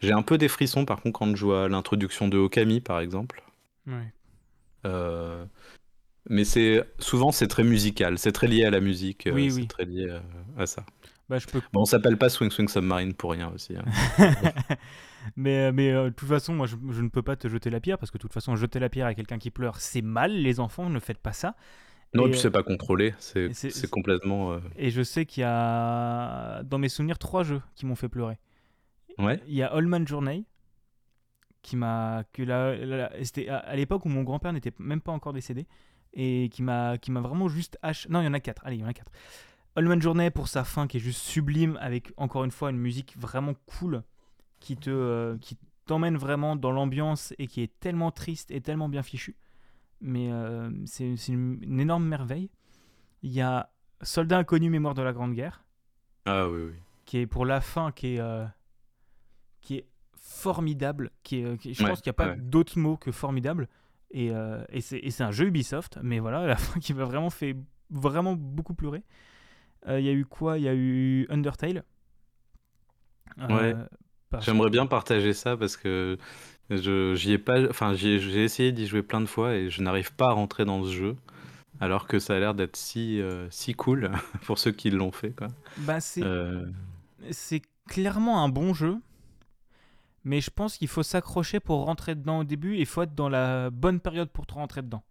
[0.00, 3.42] J'ai un peu des frissons par contre quand je à l'introduction de Okami par exemple.
[3.86, 4.12] Ouais.
[6.28, 9.66] Mais c'est souvent c'est très musical, c'est très lié à la musique, Oui, c'est oui.
[9.68, 10.18] très lié
[10.58, 10.84] à ça.
[11.28, 11.60] Bah, je peux.
[11.72, 13.74] Bon, on s'appelle pas Swing Swing Submarine pour rien aussi.
[13.76, 13.84] hein.
[15.36, 17.80] mais mais euh, de toute façon, moi, je, je ne peux pas te jeter la
[17.80, 20.32] pierre parce que de toute façon, jeter la pierre à quelqu'un qui pleure, c'est mal.
[20.32, 21.54] Les enfants, ne faites pas ça.
[22.14, 24.52] Non, Et, puis euh, c'est pas contrôlé, c'est complètement.
[24.52, 28.08] euh, Et je sais qu'il y a, dans mes souvenirs, trois jeux qui m'ont fait
[28.08, 28.38] pleurer.
[29.18, 29.40] Ouais.
[29.48, 30.44] Il y a Allman Journey,
[31.62, 32.24] qui m'a.
[33.22, 35.66] C'était à, à l'époque où mon grand-père n'était même pas encore décédé,
[36.14, 37.78] et qui m'a vraiment juste.
[38.08, 38.64] Non, il y en a quatre.
[38.64, 39.12] Allez, il y en a quatre.
[39.74, 43.14] Allman Journey pour sa fin qui est juste sublime, avec encore une fois une musique
[43.18, 44.02] vraiment cool,
[44.60, 48.88] qui te euh, qui t'emmène vraiment dans l'ambiance et qui est tellement triste et tellement
[48.88, 49.36] bien fichu.
[50.00, 52.50] Mais euh, c'est une, une énorme merveille.
[53.22, 53.70] Il y a
[54.02, 55.64] Soldat inconnu, mémoire de la Grande Guerre
[56.26, 56.74] Ah oui, oui.
[57.06, 58.44] qui est pour la fin, qui est, euh,
[59.60, 61.10] qui est formidable.
[61.22, 62.36] Qui est, euh, qui- je Ouais, pense qu'il n'y a pas ouais.
[62.36, 63.68] d'autre mot que formidable.
[64.10, 67.56] Et, euh, et c'est un jeu Ubisoft, mais voilà, la fin qui m'a vraiment fait
[67.90, 69.02] vraiment beaucoup pleurer.
[69.88, 70.58] Il y a eu quoi?
[70.58, 71.84] Il y a eu Undertale.
[73.38, 73.74] Ouais.
[74.40, 76.18] J'aimerais bien partager ça parce que
[76.70, 80.12] je j'y ai pas, enfin j'ai essayé d'y jouer plein de fois et je n'arrive
[80.14, 81.16] pas à rentrer dans ce jeu,
[81.80, 84.10] alors que ça a l'air d'être si euh, si cool
[84.46, 85.48] pour ceux qui l'ont fait quoi.
[85.78, 86.66] Bah, c'est Euh,
[87.30, 88.98] c'est clairement un bon jeu.
[90.24, 93.14] Mais je pense qu'il faut s'accrocher pour rentrer dedans au début et il faut être
[93.14, 95.04] dans la bonne période pour te rentrer dedans.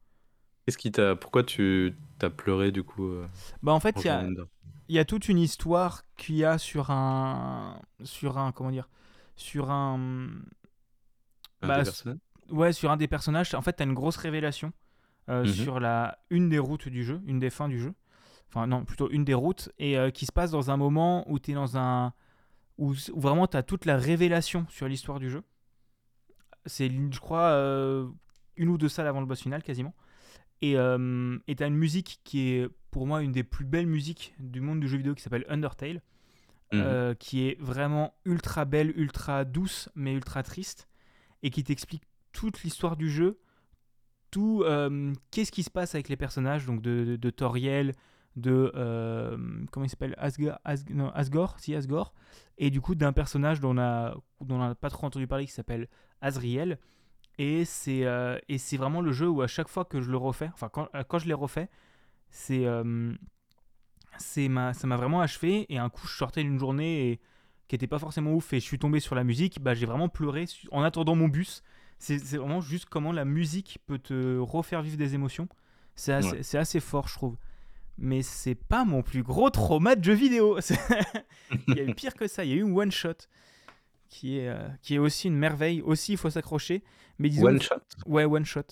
[0.65, 3.25] Qu'est-ce qui t'a, pourquoi tu t'as pleuré du coup euh,
[3.63, 4.25] Bah en fait, il y a,
[4.89, 8.89] y a toute une histoire qu'il y a sur un sur un comment dire
[9.37, 10.27] sur un
[11.61, 12.19] Un Bah, des c- personnages
[12.51, 14.71] ouais, sur un des personnages, en fait, t'as une grosse révélation
[15.29, 15.51] euh, Mhm.
[15.51, 17.93] sur la une des routes du jeu, une des fins du jeu.
[18.49, 21.39] Enfin, non, plutôt une des routes, et euh, qui se passe dans un moment où
[21.39, 22.13] t'es dans un.
[22.77, 25.43] où, où vraiment t'as toute la révélation sur l'histoire du jeu.
[26.65, 28.07] C'est, je crois, euh,
[28.57, 29.93] une ou deux salles avant le boss final, quasiment.
[30.61, 34.79] Et t'as une musique qui est, pour moi, une des plus belles musiques du monde
[34.79, 36.01] du jeu vidéo qui s'appelle Undertale.
[36.71, 37.15] Mhm.
[37.19, 40.87] qui est vraiment ultra belle, ultra douce, mais ultra triste,
[41.45, 42.01] et qui t'explique
[42.33, 43.39] toute l'histoire du jeu,
[44.31, 47.93] tout euh, qu'est-ce qui se passe avec les personnages, donc de, Toriel,
[48.35, 49.37] de euh,
[49.71, 52.13] comment il s'appelle Asgore, si Asgore,
[52.57, 55.45] et du coup d'un personnage dont on a dont on n'a pas trop entendu parler
[55.45, 55.87] qui s'appelle
[56.19, 56.79] Azriel.
[57.37, 60.17] Et c'est euh, et c'est vraiment le jeu où à chaque fois que je le
[60.17, 61.69] refais, enfin quand, je l'ai refait,
[62.31, 62.65] c'est
[64.17, 65.71] c'est ma, ça m'a vraiment achevé.
[65.71, 67.19] Et un coup, je sortais d'une journée et,
[67.67, 69.61] qui était pas forcément ouf et je suis tombé sur la musique.
[69.61, 71.63] Bah, j'ai vraiment pleuré en attendant mon bus.
[71.97, 75.47] C'est vraiment juste comment la musique peut te refaire vivre des émotions.
[75.95, 76.55] C'est assez, Ouais.
[76.59, 77.37] assez fort, je trouve.
[77.97, 80.59] Mais c'est pas mon plus gros trauma de jeu vidéo.
[81.67, 82.43] Il y a eu pire que ça.
[82.43, 83.13] Il y a eu One Shot
[84.09, 85.81] qui est, euh, qui est aussi une merveille.
[85.81, 86.83] Aussi, il faut s'accrocher.
[87.17, 87.75] Mais disons One que- shot.
[88.05, 88.63] Ouais, one shot.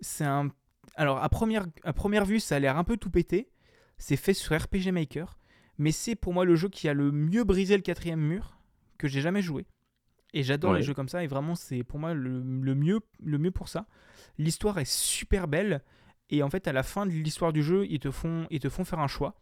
[0.00, 0.48] C'est un.
[0.96, 3.48] Alors, à première, à première vue, ça a l'air un peu tout pété.
[3.96, 5.38] C'est fait sur RPG Maker.
[5.78, 8.58] Mais c'est pour moi le jeu qui a le mieux brisé le quatrième mur
[8.98, 9.66] que j'ai jamais joué.
[10.32, 10.78] Et j'adore Ouais.
[10.78, 11.22] les jeux comme ça.
[11.24, 13.86] Et vraiment, c'est pour moi le, le mieux, le mieux pour ça.
[14.38, 15.82] L'histoire est super belle.
[16.30, 18.68] Et en fait, à la fin de l'histoire du jeu, ils te font, ils te
[18.68, 19.40] font faire un choix.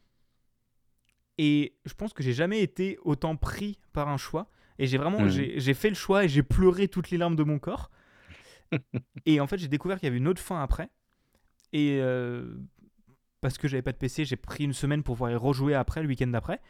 [1.38, 4.50] Et je pense que j'ai jamais été autant pris par un choix.
[4.78, 5.28] Et j'ai vraiment, Mhm.
[5.28, 7.90] j'ai j'ai fait le choix et j'ai pleuré toutes les larmes de mon corps.
[9.26, 10.90] et en fait, j'ai découvert qu'il y avait une autre fin après.
[11.72, 12.54] Et euh,
[13.42, 16.02] parce que j'avais pas de PC, j'ai pris une semaine pour pouvoir y rejouer après,
[16.02, 16.60] le week-end d'après.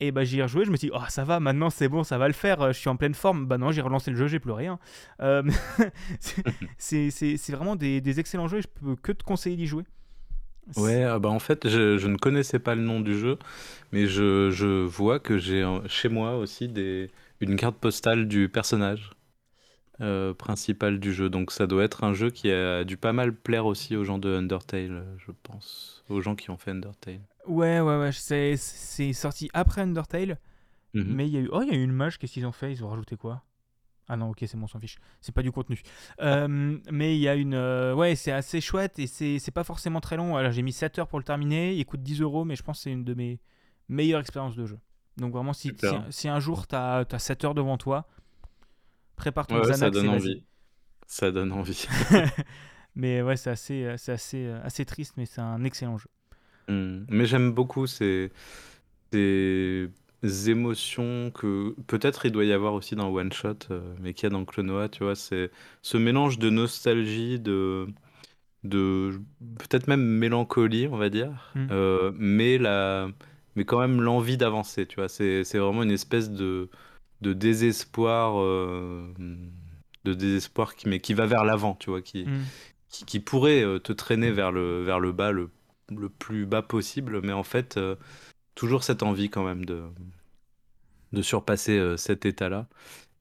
[0.00, 2.04] Et bah j'y ai rejoué, je me suis dit, oh ça va, maintenant c'est bon,
[2.04, 3.46] ça va le faire, euh, je suis en pleine forme.
[3.46, 4.66] Bah non, j'ai relancé le jeu, j'ai pleuré.
[4.66, 4.78] hein.
[5.20, 5.42] Euh,
[6.78, 9.84] c'est- vraiment des, des excellents jeux et je peux que te conseiller d'y jouer.
[10.76, 13.38] Ouais, ah bah en fait, je, je ne connaissais pas le nom du jeu,
[13.92, 17.10] mais je, je vois que j'ai euh, chez moi aussi des,
[17.40, 19.10] une carte postale du personnage
[20.02, 21.30] euh, principal du jeu.
[21.30, 24.18] Donc ça doit être un jeu qui a dû pas mal plaire aussi aux gens
[24.18, 26.04] de Undertale, je pense.
[26.08, 27.20] Aux gens qui ont fait Undertale.
[27.46, 30.38] Ouais, ouais, ouais, c'est c'est sorti après Undertale,
[30.94, 31.04] Mhm.
[31.14, 31.48] mais il y a eu.
[31.52, 32.72] Oh, il y a eu une mage, qu'est-ce qu'ils ont fait?
[32.72, 33.42] Ils ont rajouté quoi?
[34.08, 34.98] Ah non, ok, c'est bon, on s'en fiche.
[35.20, 35.80] C'est pas du contenu.
[36.20, 37.54] Euh, mais il y a une.
[37.54, 40.36] euh, ouais, c'est assez chouette et c'est c'est pas forcément très long.
[40.36, 42.78] Alors j'ai mis 7 heures pour le terminer, il coûte 10 euros, mais je pense
[42.78, 43.40] que c'est une de mes
[43.88, 44.78] meilleures expériences de jeu.
[45.16, 45.72] Donc vraiment, si,
[46.10, 48.06] si un jour t'as as 7 heures devant toi,
[49.16, 50.44] prépare ton Ouais, Xanax ça donne envie.
[51.06, 51.86] Ça donne envie.
[52.94, 56.08] mais ouais, c'est assez, euh, c'est assez, euh, assez triste, mais c'est un excellent jeu.
[56.68, 57.04] Hmm.
[57.08, 58.32] Mais j'aime beaucoup ces,
[59.12, 59.90] ces
[60.50, 64.26] émotions que peut-être il doit y avoir aussi dans One Shot, euh, mais qu'il y
[64.26, 65.50] a dans Clonoa, tu vois, c'est
[65.82, 67.88] ce mélange de nostalgie, de,
[68.64, 69.20] de
[69.58, 71.68] peut-être même mélancolie, on va dire, Hmm.
[71.70, 73.08] euh, mais la,
[73.56, 76.70] mais quand même l'envie d'avancer, tu vois, c'est, c'est vraiment une espèce de,
[77.22, 79.06] de désespoir, euh,
[80.04, 82.40] de désespoir qui, mais qui va vers l'avant, tu vois, qui, Mm.
[82.90, 85.48] qui, qui pourrait euh, te traîner vers le, vers le bas le,
[85.90, 87.94] le plus bas possible, mais en fait, euh,
[88.54, 89.82] toujours cette envie quand même de,
[91.12, 92.66] de surpasser euh, cet état-là.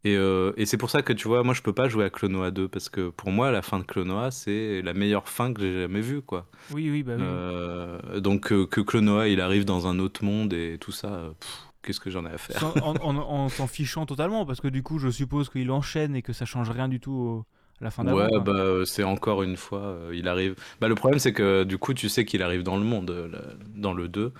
[0.03, 2.49] Et, et c'est pour ça que tu vois, moi je peux pas jouer à Clonoa
[2.49, 5.81] 2 parce que pour moi, la fin de Clonoa, c'est la meilleure fin que j'ai
[5.81, 6.47] jamais vue, quoi.
[6.73, 8.19] Oui, oui, bah oui.
[8.19, 12.09] Donc que Clonoa il arrive dans un autre monde et tout ça, pff, qu'est-ce que
[12.09, 12.63] j'en ai à faire?
[12.85, 16.21] En, en- en s'en fichant totalement, parce que du coup, je suppose qu'il enchaîne et
[16.21, 17.45] que ça change rien du tout au-
[17.79, 18.17] à la fin d'avant.
[18.19, 20.55] Ouais, bah euh, c'est encore une fois, euh, il arrive.
[20.79, 23.27] Bah le problème c'est que du coup tu sais qu'il arrive dans le monde, euh,
[23.75, 24.33] dans le 2,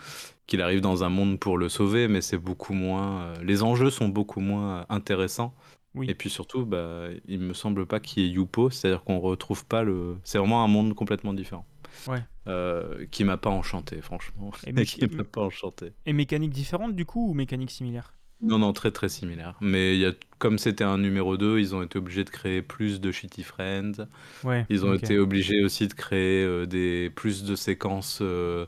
[0.45, 3.21] qu'il arrive dans un monde pour le sauver, mais c'est beaucoup moins.
[3.23, 5.55] euh, les enjeux sont beaucoup moins intéressants.
[5.95, 6.07] Oui.
[6.09, 9.65] Et puis surtout, bah il me semble pas qu'il y ait Yupo, c'est-à-dire qu'on retrouve
[9.65, 10.17] pas le.
[10.23, 11.65] C'est vraiment un monde complètement différent.
[12.07, 12.23] Ouais.
[12.47, 14.51] Euh, qui m'a pas enchanté, franchement.
[14.65, 15.91] Et mais- qui m'a pas enchanté.
[16.05, 18.13] Et mécanique différente du coup ou mécanique similaire?
[18.41, 19.55] Non, non, très très similaire.
[19.61, 22.99] Mais y a, comme c'était un numéro 2, ils ont été obligés de créer plus
[22.99, 24.07] de Shitty Friends.
[24.43, 24.65] Ouais.
[24.71, 28.65] Ils ont été obligés aussi de créer euh, des, plus de séquences euh,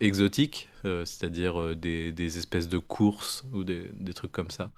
[0.00, 4.70] exotiques, c'est-à-dire des, des espèces de courses ou des, des trucs comme ça.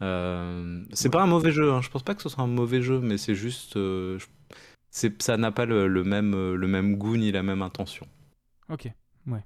[0.00, 1.80] C'est pas un mauvais jeu, hein.
[1.82, 3.74] Je pense pas que ce soit un mauvais jeu, mais c'est juste.
[3.74, 4.26] je-
[4.90, 8.06] ça n'a pas le, le même, euh, le même goût ni la même intention.
[8.68, 8.88] Ok,
[9.26, 9.44] ouais.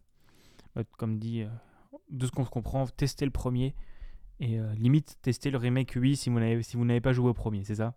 [0.74, 1.48] Bah, comme dit, euh,
[2.10, 3.74] de ce qu'on comprend, testez le premier
[4.40, 7.30] et euh, limite testez le remake 8 si vous n'avez si vous n'avez pas joué
[7.30, 7.94] au premier, c'est ça?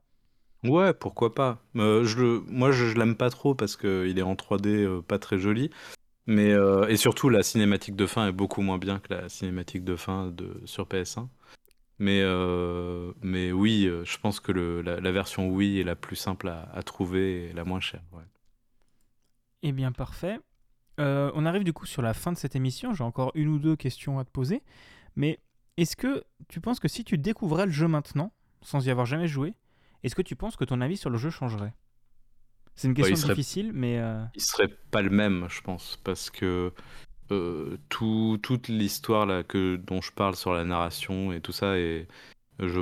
[0.64, 1.64] Ouais, pourquoi pas.
[1.76, 5.02] Euh, je le, moi, je, je l'aime pas trop parce qu'il est en 3D euh,
[5.02, 5.70] pas très joli.
[6.30, 6.54] Mais,
[6.89, 10.28] et surtout, la cinématique de fin est beaucoup moins bien que la cinématique de fin
[10.28, 11.30] de, sur PS1.
[12.00, 15.95] Mais, euh, mais oui, euh, je pense que le, la, la version Wii est la
[15.95, 18.04] plus simple à, à trouver et la moins chère.
[18.14, 18.24] ouais.
[19.64, 20.39] Eh bien, parfait.
[21.00, 22.93] Euh, on arrive du coup sur la fin de cette émission.
[22.93, 24.62] J'ai encore une ou deux questions à te poser.
[25.16, 25.39] Mais
[25.78, 28.32] est-ce que tu penses que si tu découvrais le jeu maintenant,
[28.62, 29.54] sans y avoir jamais joué,
[30.04, 31.74] est-ce que tu penses que ton avis sur le jeu changerait?
[32.76, 36.00] C'est une Bah, question serait- difficile, mais euh, Il serait pas le même, je pense,
[36.04, 36.72] parce que
[37.32, 41.78] euh, tout, toute l'histoire là que dont je parle sur la narration et tout ça,
[41.78, 42.07] et
[42.59, 42.82] je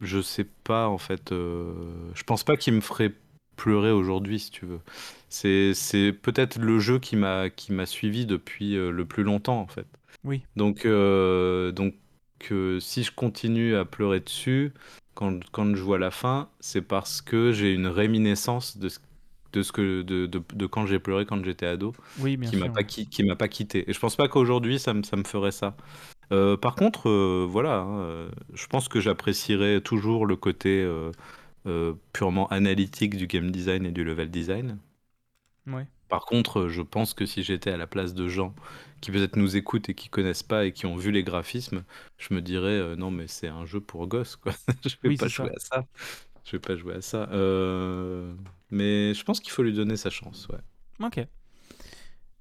[0.00, 1.72] je sais pas en fait, euh,
[2.14, 3.12] je pense pas qu'il me ferait
[3.56, 4.80] pleurer aujourd'hui, si tu veux.
[5.28, 9.60] C'est c'est peut-être le jeu qui m'a qui m'a suivi depuis euh, le plus longtemps
[9.60, 9.86] en fait.
[10.24, 10.42] oui.
[10.56, 11.94] Donc euh, donc
[12.80, 14.72] si je continue à pleurer dessus
[15.14, 18.98] quand quand je vois la fin, c'est parce que j'ai une réminiscence de ce
[19.52, 22.56] de ce que de, de, de quand j'ai pleuré quand j'étais ado Oui, bien qui
[22.56, 23.88] m'a pas qui, qui m'a pas quitté.
[23.90, 25.76] Et je pense pas qu'aujourd'hui ça me, ça me ferait ça.
[26.32, 30.82] Euh, par contre euh, voilà hein, euh, je pense que j'apprécierais toujours le côté
[31.66, 34.78] euh, purement analytique du game design et du level design.
[35.66, 35.86] Ouais.
[36.08, 38.54] par contre je pense que si j'étais à la place de gens
[39.00, 41.84] qui peut-être nous écoutent et qui connaissent pas et qui ont vu les graphismes
[42.18, 44.52] je me dirais non mais c'est un jeu pour gosses quoi.
[44.86, 45.28] Je vais Oui, pas ça.
[45.28, 45.86] jouer à ça.
[46.44, 47.28] Je vais pas jouer à ça.
[47.32, 48.34] Euh,
[48.70, 50.58] mais je pense qu'il faut lui donner sa chance ouais
[51.04, 51.26] Ok.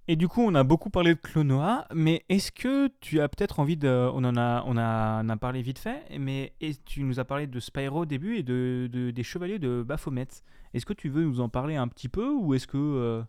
[0.07, 3.59] Et du coup, on a beaucoup parlé de Clonoa, mais est-ce que tu as peut-être
[3.59, 3.88] envie de...
[4.11, 6.53] On en a, on a, on a parlé vite fait, mais
[6.86, 10.27] tu nous as parlé de Spyro au début et de, de- des Chevaliers de Baphomet.
[10.73, 12.77] Est-ce que tu veux nous en parler un petit peu ou est-ce que...
[12.77, 13.23] euh,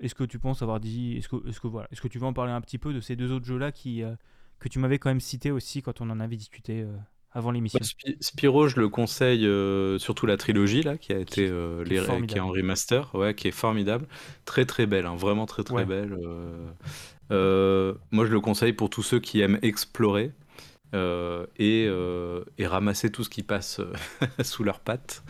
[0.00, 1.18] est-ce que tu penses avoir dit...
[1.18, 3.00] Est-ce que, est-ce que, voilà, est-ce que tu veux en parler un petit peu de
[3.00, 4.14] ces deux autres jeux-là qui, euh,
[4.58, 6.96] que tu m'avais quand même cité aussi quand on en avait discuté euh,
[7.32, 11.18] avant l'émission Bah, Spi- Spyro, je le conseille, euh, surtout la trilogie là, qui a
[11.18, 12.40] été euh, qui est les- qui est formidable.
[12.40, 14.06] en remaster, ouais, qui est formidable,
[14.44, 15.84] très très belle, hein, vraiment très très Ouais.
[15.84, 16.16] belle.
[16.24, 16.66] euh.
[17.32, 20.32] Euh, moi, je le conseille pour tous ceux qui aiment explorer
[20.94, 23.92] euh, et, euh, et ramasser tout ce qui passe euh,
[24.42, 25.22] sous leurs pattes.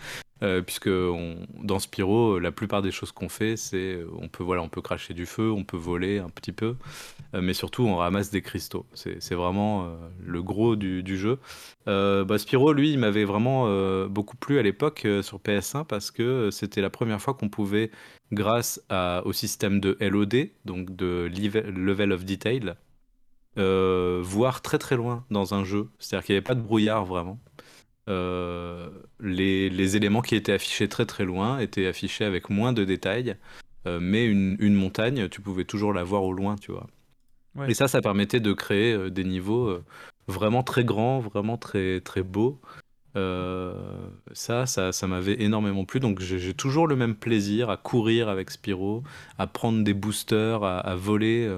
[0.43, 4.63] Euh, puisque dans Spyro, la plupart des choses qu'on fait, c'est euh, on peut voilà,
[4.63, 6.77] on peut cracher du feu, on peut voler un petit peu,
[7.35, 8.87] euh, mais surtout on ramasse des cristaux.
[8.95, 11.39] C'est vraiment euh, le gros du, du jeu.
[11.89, 15.85] Euh, bah, Spyro, lui, il m'avait vraiment euh, beaucoup plu à l'époque euh, sur PS1
[15.85, 17.91] parce que euh, c'était la première fois qu'on pouvait,
[18.33, 18.81] grâce
[19.25, 22.75] au système de LOD, donc de Level of Detail,
[23.59, 25.89] euh, voir très très loin dans un jeu.
[25.99, 27.41] C'est-à-dire qu'il n'y avait pas de brouillard vraiment.
[28.11, 28.91] Euh,
[29.21, 33.37] les, les éléments qui étaient affichés très très loin étaient affichés avec moins de détails,
[33.87, 36.87] euh, mais une, une montagne, tu pouvais toujours la voir au loin, tu vois.
[37.55, 37.71] Ouais.
[37.71, 39.79] Et ça, ça permettait de créer euh, des niveaux
[40.29, 42.61] vraiment très grands, vraiment très très beaux.
[43.17, 43.75] Euh,
[44.33, 46.01] ça, ça, ça m'avait énormément plu.
[46.01, 49.03] Donc j'ai toujours le même plaisir à courir avec Spyro,
[49.39, 51.51] à prendre des boosters, à, à voler.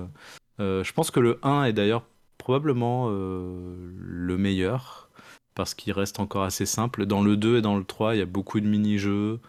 [0.61, 2.05] Euh, je pense que le 1 est d'ailleurs
[2.39, 5.02] probablement euh, le meilleur
[5.55, 7.07] parce qu'il reste encore assez simple.
[7.07, 9.41] Dans le 2 et dans le 3, il y a beaucoup de mini-jeux.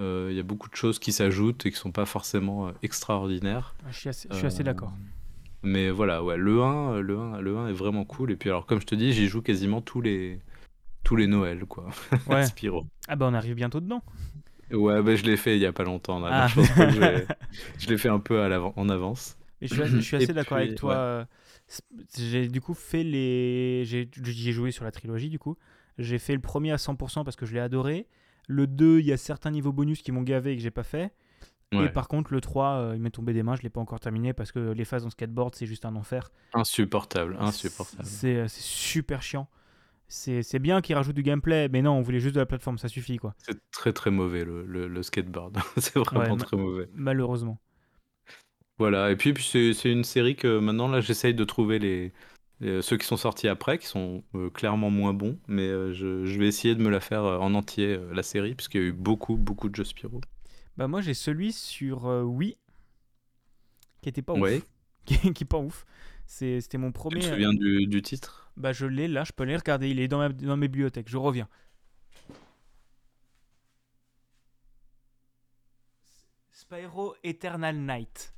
[0.00, 2.72] euh, il y a beaucoup de choses qui s'ajoutent et qui sont pas forcément euh,
[2.82, 3.74] extraordinaires.
[3.84, 4.92] Ah, Je suis assez, Euh, d'accord.
[5.64, 8.30] Mais voilà, ouais, le 1, euh, le 1, le 1 est vraiment cool.
[8.30, 10.40] Et puis alors, comme je te dis, j'y joue quasiment tous les
[11.04, 11.88] tous les Noëls, quoi.
[12.28, 12.44] Ouais.
[12.44, 12.86] Spyro.
[13.08, 14.02] Ah bah on arrive bientôt dedans.
[14.70, 16.20] Ouais, bah, je l'ai fait il y a pas longtemps.
[16.20, 16.48] Là, Ah.
[16.48, 16.60] je
[17.88, 19.36] l'ai- fait un peu à en avance.
[19.60, 21.18] Et je suis assez, je suis Et assez d'accord avec toi.
[21.20, 21.24] ouais.
[22.16, 23.84] J'ai du coup fait les.
[23.84, 25.56] J'ai joué sur la trilogie du coup.
[25.98, 28.06] J'ai fait le premier à 100% parce que je l'ai adoré.
[28.46, 30.82] Le 2, il y a certains niveaux bonus qui m'ont gavé et que j'ai pas
[30.84, 31.12] fait.
[31.70, 34.00] Et par contre, le 3, euh, il m'est tombé des mains, je l'ai pas encore
[34.00, 36.30] terminé parce que les phases en skateboard, c'est juste un enfer.
[36.54, 38.04] Insupportable, insupportable.
[38.06, 39.48] C'est euh, super chiant.
[40.10, 42.88] C'est bien qu'ils rajoutent du gameplay, mais non, on voulait juste de la plateforme, ça
[42.88, 43.34] suffit quoi.
[43.36, 45.58] C'est très très mauvais le, le- le skateboard.
[45.76, 46.88] c'est vraiment Ouais, très mauvais.
[46.94, 47.60] Malheureusement.
[48.78, 52.12] Voilà, et puis, puis c'est c'est une série que maintenant là j'essaye de trouver les,
[52.60, 56.24] les- ceux qui sont sortis après, qui sont euh, clairement moins bons, mais euh, je,
[56.24, 58.84] je vais essayer de me la faire euh, en entier, euh, la série, puisqu'il y
[58.84, 60.20] a eu beaucoup, beaucoup de jeux Spyro.
[60.76, 62.56] Bah moi j'ai celui sur euh, Wii
[64.02, 64.40] qui était pas ouf.
[64.40, 64.62] Ouais,
[65.06, 65.86] Qui, qui est pas ouf.
[66.26, 67.20] C'est- C'était mon tu premier.
[67.20, 68.50] te souviens du, du titre?
[68.56, 71.08] Bah je l'ai là, je peux aller regarder, il est dans, ma, dans mes bibliothèques,
[71.08, 71.48] je reviens.
[76.52, 78.32] Spyro Eternal Night,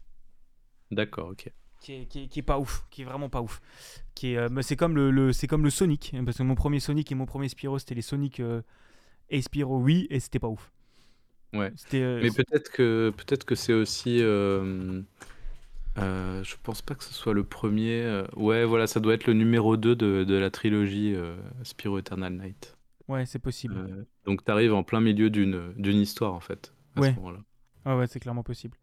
[0.90, 1.50] D'accord, ok.
[1.80, 3.60] qui est, qui, est, qui est pas ouf, qui est vraiment pas ouf.
[4.14, 6.54] Qui est, euh, c'est comme le, le- c'est comme le Sonic, hein, parce que mon
[6.54, 8.62] premier Sonic et mon premier Spyro c'était les Sonic euh,
[9.30, 10.72] et Spyro oui, et c'était pas ouf.
[11.52, 11.72] Ouais.
[11.94, 14.22] Euh, Mais peut-être que peut-être que c'est aussi.
[14.22, 15.02] euh,
[15.96, 18.22] je pense pas que ce soit le premier.
[18.36, 21.14] ouais, voilà, ça doit être le numéro 2 de, de la trilogie
[21.64, 22.76] Spyro Eternal Night.
[23.08, 24.06] ouais, c'est possible.
[24.24, 26.72] Donc t'arrives en plein milieu d'une d'une histoire en fait.
[26.96, 27.10] À Ouais.
[27.10, 27.40] ce moment-là.
[27.84, 28.76] Ah ouais, c'est clairement possible.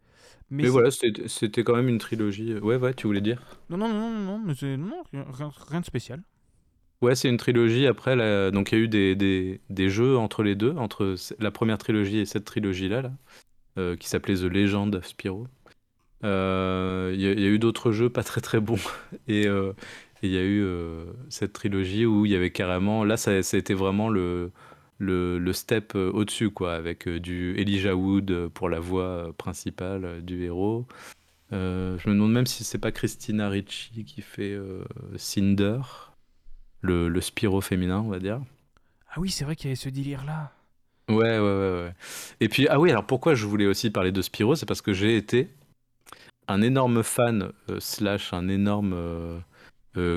[0.49, 2.55] Mais, voilà, c'était quand même une trilogie.
[2.55, 3.41] Ouais, ouais, tu voulais dire?
[3.69, 6.23] Non, non, non, non, non, mais c'est- non, rien, rien de spécial.
[7.01, 7.85] Ouais, c'est une trilogie.
[7.85, 8.15] Après,
[8.51, 11.77] donc il y a eu des, des, des jeux entre les deux, entre la première
[11.77, 13.11] trilogie et cette trilogie-là, là,
[13.79, 15.47] euh, qui s'appelait The Legend of Spyro.
[16.25, 18.77] Euh, Il y, a il y a eu d'autres jeux pas très très bons.
[19.27, 19.73] Et euh,
[20.23, 23.03] il y a eu euh, cette trilogie où il y avait carrément.
[23.05, 24.51] Là, ça, ça a été vraiment le,
[24.99, 29.33] le, le step euh, au-dessus, quoi, avec euh, du Elijah Wood euh, pour la voix
[29.37, 30.87] principale du héros.
[31.53, 34.83] Euh, je me demande même si c'est pas Christina Ricci qui fait euh,
[35.15, 35.79] Cinder,
[36.81, 38.41] le, le Spyro féminin, on va dire.
[39.09, 40.51] Ah oui, c'est vrai qu'il y avait ce délire-là.
[41.09, 41.93] Ouais, ouais, ouais, ouais.
[42.41, 44.91] Et puis, ah oui, alors pourquoi je voulais aussi parler de Spyro, c'est parce que
[44.93, 45.49] j'ai été
[46.49, 48.95] un énorme fan, euh, slash un énorme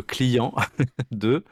[0.06, 0.54] client
[1.10, 1.42] de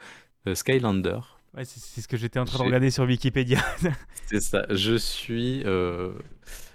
[0.52, 1.20] Skylander.
[1.56, 3.64] Ouais, c'est ce que j'étais en train de regarder sur Wikipédia.
[4.26, 5.62] C'est ça, je suis...
[5.64, 6.12] euh,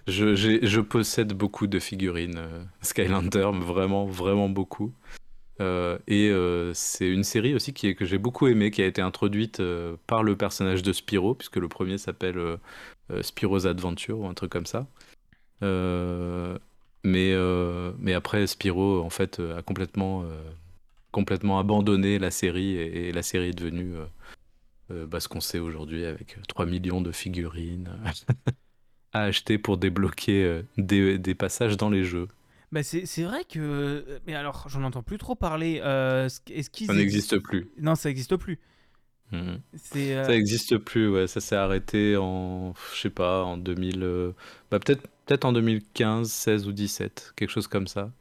[0.07, 4.93] je, possède beaucoup de figurines euh, Skylander, vraiment, vraiment beaucoup.
[5.61, 8.85] Euh, et euh, c'est une série aussi qui est, que j'ai beaucoup aimée, qui a
[8.85, 9.61] été introduite
[10.07, 12.57] par le personnage de Spyro, puisque le premier s'appelle
[13.21, 14.87] Spyro's Adventure ou un truc comme ça.
[15.61, 17.35] Mais,
[17.99, 20.25] mais après, Spyro, en fait, a complètement,
[21.11, 23.93] complètement abandonné la série et, et la série est devenue
[25.09, 27.89] bah, ce qu'on sait aujourd'hui avec 3 millions de figurines
[29.13, 32.27] à acheter pour débloquer euh, des, des passages dans les jeux.
[32.71, 34.03] bah, c'est c'est vrai que.
[34.25, 35.81] Mais alors, j'en entends plus trop parler.
[35.83, 37.69] Euh, Est-ce qu'ils Ça n'existe plus.
[37.79, 38.59] Non, ça n'existe plus.
[39.75, 40.15] C'est.
[40.15, 41.25] euh, Ça n'existe plus, ouais.
[41.27, 44.31] Ça s'est arrêté en, je sais pas, en 2000, euh,
[44.69, 48.11] bah, peut-être peut-être en 2015, 16 ou 17, quelque chose comme ça.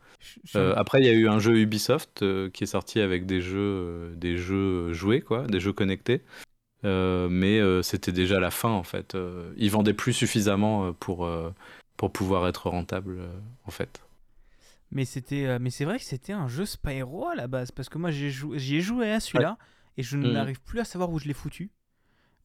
[0.56, 3.40] Euh, après, il y a eu un jeu Ubisoft euh, qui est sorti avec des
[3.42, 6.22] jeux, euh, des jeux joués, quoi, des jeux connectés.
[6.84, 9.14] Euh, mais euh, c'était déjà la fin, en fait.
[9.14, 11.28] Euh, ils vendaient plus suffisamment pour,
[11.96, 13.20] pour pouvoir être rentable,
[13.64, 14.02] en fait.
[14.90, 17.96] Mais c'était, mais c'est vrai que c'était un jeu Spyro à la base parce que
[17.98, 19.56] moi j'ai joué, j'y ai joué à celui-là
[19.96, 20.32] et je Mhm.
[20.32, 21.70] n'arrive plus à savoir où je l'ai foutu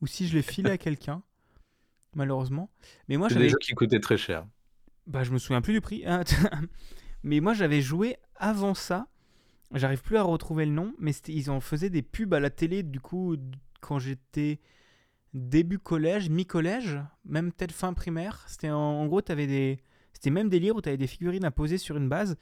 [0.02, 1.24] ou si je l'ai filé à quelqu'un
[2.16, 2.70] malheureusement.
[3.10, 4.46] Mais moi j'avais, des jeux qui coûtaient très cher.
[5.06, 6.04] bah je me souviens plus du prix.
[6.06, 6.24] hein.
[7.24, 9.08] mais moi j'avais joué avant ça.
[9.74, 12.84] J'arrive plus à retrouver le nom, mais ils en faisaient des pubs à la télé
[12.84, 13.36] du coup
[13.82, 14.60] quand j'étais
[15.34, 18.44] début collège, mi-collège, même peut-être fin primaire.
[18.48, 19.80] C'était en, en gros t'avais des,
[20.14, 22.38] c'était même délire où t'avais des figurines à poser sur une base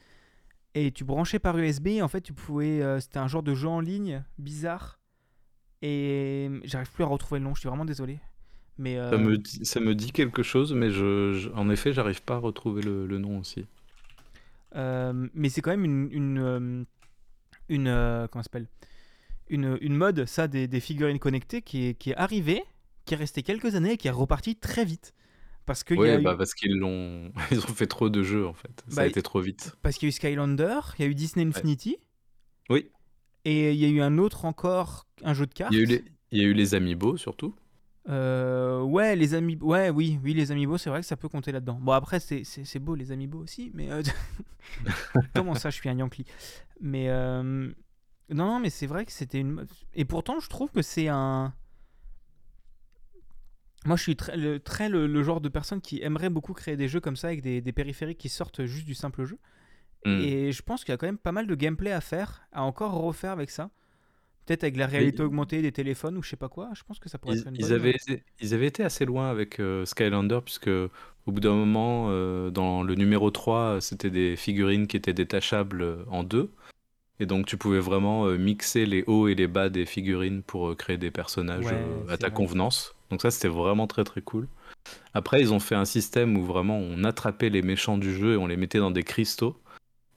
[0.74, 1.88] et tu branchais par USB.
[1.88, 5.00] Et en fait tu pouvais, euh, c'était un genre de jeu en ligne bizarre.
[5.82, 7.54] Et j'arrive plus à retrouver le nom.
[7.54, 8.18] Je suis vraiment désolé.
[8.78, 11.92] Mais euh, Ça me, dit- ça me dit quelque chose, mais je, je- en effet,
[11.92, 13.66] j'arrive pas à retrouver le, le nom aussi.
[14.74, 16.84] Euh, mais c'est quand même une une euh,
[17.68, 18.68] une euh, comment ça s'appelle?
[19.48, 22.62] Une, une mode ça des, des figurines connectées qui est, qui est arrivée
[23.04, 25.14] qui est restée quelques années et qui est repartie très vite
[25.66, 28.46] parce y Oui, a bah eu parce qu'ils l'ont, ils ont fait trop de jeux
[28.46, 28.84] en fait.
[28.88, 29.76] Ça Bah, a été trop vite.
[29.82, 31.98] parce qu'il y a eu Skylander il y a eu Disney Infinity
[32.68, 32.90] Oui.
[33.44, 35.82] et il y a eu un autre encore un jeu de cartes Il y a
[35.82, 37.54] eu les, il y a eu les Amiibo surtout.
[38.08, 41.50] Euh, ouais les amis ouais oui oui les amiibo c'est vrai que ça peut compter
[41.50, 44.00] là-dedans bon après c'est beau les amiibo aussi mais euh,
[45.34, 46.24] comment ça je suis un Yankee?
[46.80, 47.72] Mais euh,
[48.30, 51.54] non non mais c'est vrai que c'était une et pourtant je trouve que c'est un
[53.84, 56.76] moi je suis très le, très le, le genre de personne qui aimerait beaucoup créer
[56.76, 59.38] des jeux comme ça avec des, des périphériques qui sortent juste du simple jeu
[60.04, 60.20] Hmm.
[60.20, 62.62] et je pense qu'il y a quand même pas mal de gameplay à faire à
[62.62, 63.70] encore refaire avec ça
[64.46, 67.08] peut-être avec la réalité augmentée des téléphones ou je sais pas quoi je pense que
[67.08, 67.96] ça pourrait Ils, être une ils bonne avaient,
[68.40, 72.82] ils avaient été assez loin avec euh, Skylander, puisque au bout d'un moment, euh, dans
[72.82, 76.52] le numéro 3, c'était des figurines qui étaient détachables euh, en deux.
[77.20, 80.68] Et donc tu pouvais vraiment euh, mixer les hauts et les bas des figurines pour
[80.70, 82.30] euh, créer des personnages Ouais, euh, à ta vrai.
[82.30, 82.94] convenance.
[83.10, 84.48] Donc ça, c'était vraiment très très cool.
[85.14, 88.36] Après, ils ont fait un système où vraiment on attrapait les méchants du jeu et
[88.36, 89.60] on les mettait dans des cristaux.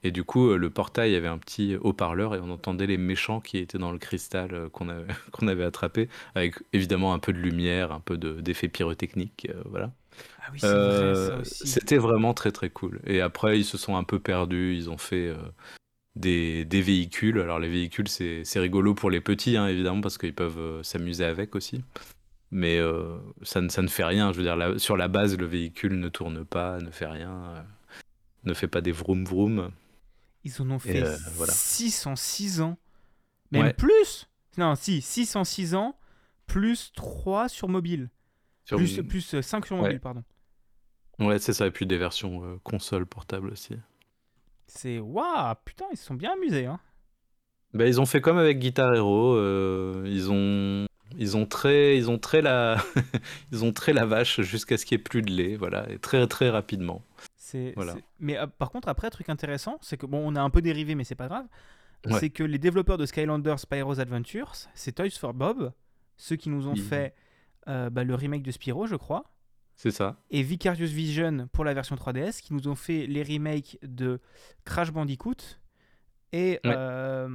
[0.02, 3.58] Et du coup, le portail avait un petit haut-parleur et on entendait les méchants qui
[3.58, 7.92] étaient dans le cristal qu'on avait, qu'on avait attrapé, avec évidemment un peu de lumière,
[7.92, 9.92] un peu de- d'effets pyrotechniques, euh, voilà.
[10.40, 13.00] ah oui vrai Euh, aussi C'était vraiment très très cool.
[13.06, 15.36] Et après, ils se sont un peu perdus, ils ont fait euh,
[16.16, 17.40] des, des véhicules.
[17.40, 21.24] Alors les véhicules, c'est rigolo pour les petits, hein, évidemment, parce qu'ils peuvent euh, s'amuser
[21.24, 21.82] avec aussi.
[22.52, 24.32] Mais euh, ça, ne, ça ne fait rien.
[24.32, 27.30] Je veux dire, la- sur la base, le véhicule ne tourne pas, ne fait rien,
[27.30, 27.62] euh,
[28.44, 29.70] ne fait pas des vroom vroom.
[30.42, 31.52] Ils en ont fait euh, voilà.
[31.52, 32.76] 6 en 6 ans.
[33.52, 33.72] Même Ouais.
[33.74, 35.96] plus Non, si, 6 en 6 ans,
[36.46, 38.08] plus 3 sur mobile.
[38.64, 39.98] Sur- Plus, plus 5 sur mobile, Ouais.
[39.98, 40.24] pardon.
[41.18, 41.66] Ouais, c'est ça.
[41.66, 43.74] Et puis des versions console portable aussi.
[44.70, 44.98] C'est.
[44.98, 46.66] Waouh, putain, ils se sont bien amusés.
[46.66, 46.80] Hein.
[47.74, 49.34] Bah, ils ont fait comme avec Guitar Hero.
[49.36, 52.76] euh, ils ont, ils ont très, ils ont très la,
[53.52, 55.98] ils ont très la vache jusqu'à ce qu'il n'y ait plus de lait, voilà, et
[55.98, 57.02] très très rapidement.
[57.36, 57.94] C'est, Voilà.
[57.94, 60.62] c'est- Mais euh, par contre, après, truc intéressant, c'est que bon, on a un peu
[60.62, 61.46] dérivé, mais c'est pas grave.
[62.06, 62.18] Ouais.
[62.18, 65.72] c'est que les développeurs de Skylanders Spyro's Adventures, c'est Toys for Bob,
[66.16, 67.14] ceux qui nous ont fait
[67.68, 69.24] euh, bah, le remake de Spyro, je crois,
[69.82, 70.16] C'est ça.
[70.30, 74.20] et Vicarious Vision pour la version 3DS, qui nous ont fait les remakes de
[74.66, 75.58] Crash Bandicoot
[76.32, 76.74] et Ouais.
[76.76, 77.28] euh,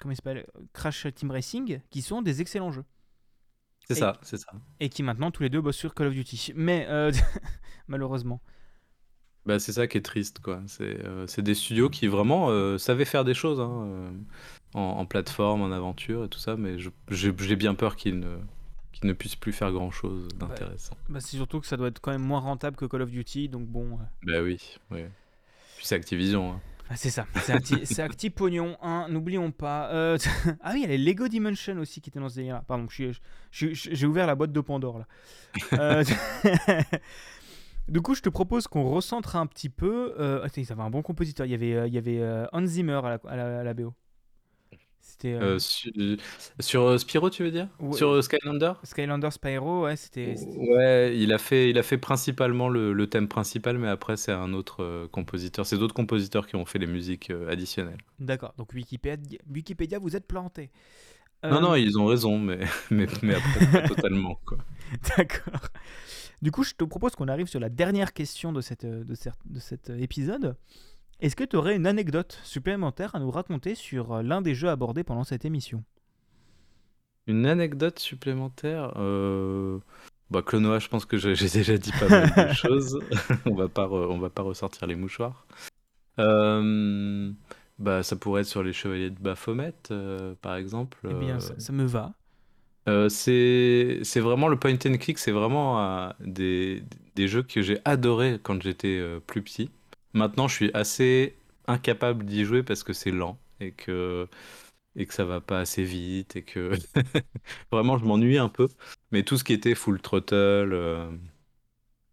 [0.00, 2.86] comment il s'appelle Crash Team Racing, qui sont des excellents jeux.
[3.86, 4.50] C'est ça, c'est ça.
[4.78, 6.52] Et qui maintenant tous les deux bossent sur Call of Duty.
[6.56, 7.12] Mais euh,
[7.86, 8.40] malheureusement.
[9.44, 10.62] Bah, c'est ça qui est triste, quoi.
[10.68, 14.12] C'est euh, des studios qui vraiment euh, savaient faire des choses hein,
[14.74, 16.76] en, en plateforme, en aventure et tout ça, mais
[17.10, 18.38] j'ai bien peur qu'ils ne,
[18.92, 20.94] qu'ils ne puissent plus faire grand-chose d'intéressant.
[21.08, 23.48] Bah, c'est surtout que ça doit être quand même moins rentable que Call of Duty,
[23.48, 23.92] donc bon.
[23.94, 24.58] euh, Bah oui,
[24.90, 25.04] oui.
[25.76, 26.52] Puis c'est Activision.
[26.52, 26.60] hein.
[26.90, 29.90] ah, c'est ça, c'est un, petit- c'est un petit pognon, hein, n'oublions pas.
[29.92, 30.18] Euh,
[30.62, 32.62] ah oui, il y a les Lego Dimension aussi qui étaient dans ce délire.
[32.66, 33.12] Pardon, je
[33.50, 35.06] suis- je j'ai ouvert la boîte de Pandore là.
[35.74, 36.04] Euh,
[37.88, 40.14] du coup, je te propose qu'on recentre un petit peu.
[40.18, 40.42] Euh...
[40.44, 41.46] Attends, ça avait un bon compositeur.
[41.46, 42.22] Il y avait, il y avait
[42.52, 43.94] Hans Zimmer à la, à la, à la BO.
[45.00, 45.92] C'était euh, Euh, su-
[46.60, 47.68] sur euh, Spyro, tu veux dire?
[47.78, 47.96] Ouais.
[47.96, 48.72] Sur Skylander?
[48.84, 50.34] Skylander Spyro, ouais, c'était.
[50.56, 54.32] Ouais, il a fait, il a fait principalement le, le thème principal, mais après c'est
[54.32, 55.66] un autre euh, compositeur.
[55.66, 57.98] C'est d'autres compositeurs qui ont fait les musiques euh, additionnelles.
[58.18, 60.70] D'accord, donc Wikipédia, Wikipédia, vous êtes planté.
[61.42, 64.58] Non, non, ils ont raison, mais, mais, mais après totalement, quoi.
[65.16, 65.60] D'accord.
[66.42, 69.60] Du coup, je te propose qu'on arrive sur la dernière question de, cette, de, de
[69.60, 70.56] cet épisode.
[71.20, 74.68] Est-ce que tu aurais une anecdote supplémentaire à nous raconter sur euh, l'un des jeux
[74.68, 75.82] abordés pendant cette émission?
[77.26, 79.78] Une anecdote supplémentaire euh...
[80.30, 82.98] bah, Clonoa, je pense que j'ai déjà dit pas mal de choses.
[83.46, 85.46] on va pas re- on va pas ressortir les mouchoirs.
[86.18, 87.32] Euh,
[87.78, 90.98] Bah, ça pourrait être sur les Chevaliers de Baphomet, euh, par exemple.
[91.08, 92.14] Eh bien, ça, ça me va.
[92.88, 96.82] Euh, c'est c'est vraiment le point and click, c'est vraiment euh, des,
[97.14, 99.70] des jeux que j'ai adoré quand j'étais euh, plus petit.
[100.12, 101.36] Maintenant, je suis assez
[101.66, 104.28] incapable d'y jouer parce que c'est lent et que
[104.96, 106.72] et que ça va pas assez vite et que
[107.72, 108.68] vraiment je m'ennuie un peu.
[109.12, 110.34] Mais tout ce qui était Full Throttle,
[110.72, 111.10] euh,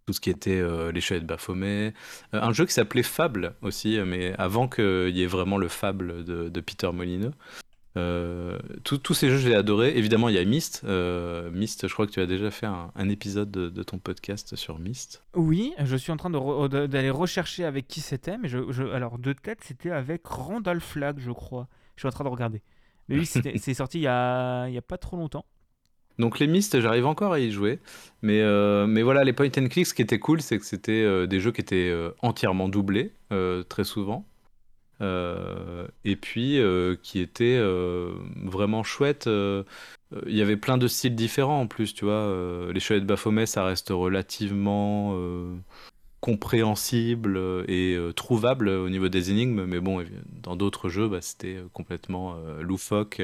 [0.06, 1.94] tout ce qui était euh, les Chevaliers de Baphomet,
[2.34, 6.24] euh, un jeu qui s'appelait Fable aussi, mais avant qu'il y ait vraiment le Fable
[6.24, 7.34] de, de Peter Molineux.
[7.98, 9.98] Euh, tous- ces jeux, je les ai adorés.
[9.98, 10.82] Évidemment, il y a Myst.
[10.86, 13.98] Euh, Myst, je crois que tu as déjà fait un, un épisode de, de ton
[14.00, 15.24] podcast sur Myst.
[15.36, 18.84] Oui, je suis en train re- de- d'aller rechercher avec qui c'était, mais je, je-
[18.84, 21.68] alors de tête, c'était avec Randall Flagg, je crois.
[21.96, 22.62] Je suis en train de regarder.
[23.10, 23.26] Mais oui,
[23.58, 25.46] c'est sorti il y a, il y a pas trop longtemps.
[26.20, 27.80] Donc les Myst, j'arrive encore à y jouer.
[28.24, 31.04] Mais, euh, mais voilà, les point and click, ce qui était cool, c'est que c'était
[31.04, 34.26] euh, des jeux qui étaient euh, entièrement doublés, euh, très souvent.
[35.00, 39.28] Euh, et puis euh, qui étaient euh, vraiment chouettes.
[39.28, 39.64] euh,
[40.26, 42.34] Il y avait plein de styles différents en plus, tu vois.
[42.74, 45.16] les Chevaliers de Baphomet, ça reste relativement
[46.22, 47.38] compréhensible
[47.68, 50.04] et trouvable au niveau des énigmes, mais bon,
[50.44, 53.22] dans d'autres jeux, bah, c'était complètement loufoque.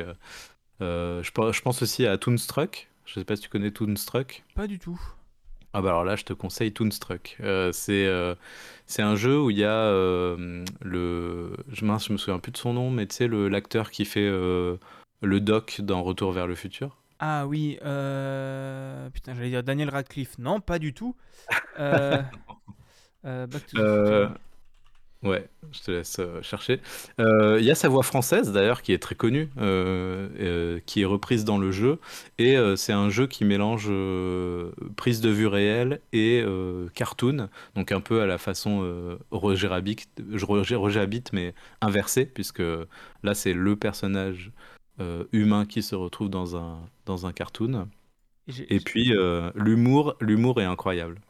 [0.80, 2.90] je, pe- je pense aussi à Toonstruck.
[3.06, 4.44] Je sais pas si tu connais Toonstruck.
[4.56, 5.00] Pas du tout.
[5.74, 7.38] Ah bah alors là, je te conseille Toonstruck.
[7.42, 8.36] Euh, c'est euh,
[8.86, 11.56] c'est un jeu où il y a euh, le...
[11.72, 14.06] Je, mince, je me souviens plus de son nom, mais tu sais, le- l'acteur qui
[14.06, 14.80] fait le
[15.40, 16.98] doc dans Retour vers le futur.
[17.20, 20.38] Ah oui, putain, j'allais dire Daniel Radcliffe.
[20.38, 21.16] Non, pas du tout.
[23.24, 24.53] Back to the Future.
[25.24, 26.82] Ouais, je te laisse euh, chercher.
[27.22, 31.02] Euh, Il y a sa voix française d'ailleurs qui est très connue, euh, euh, qui
[31.02, 31.98] est reprise dans le jeu.
[32.40, 37.48] Et euh, c'est un jeu qui mélange euh, prise de vue réelle et euh, cartoon,
[37.76, 39.96] donc un peu à la façon euh, Roger Rabbit,
[40.42, 42.62] Roger, Roger Rabbit, mais inversé, puisque
[43.24, 44.52] là c'est le personnage
[45.00, 47.88] euh, humain qui se retrouve dans un, dans un cartoon.
[48.70, 51.22] Et j'ai- puis euh, l'humour, l'humour est incroyable.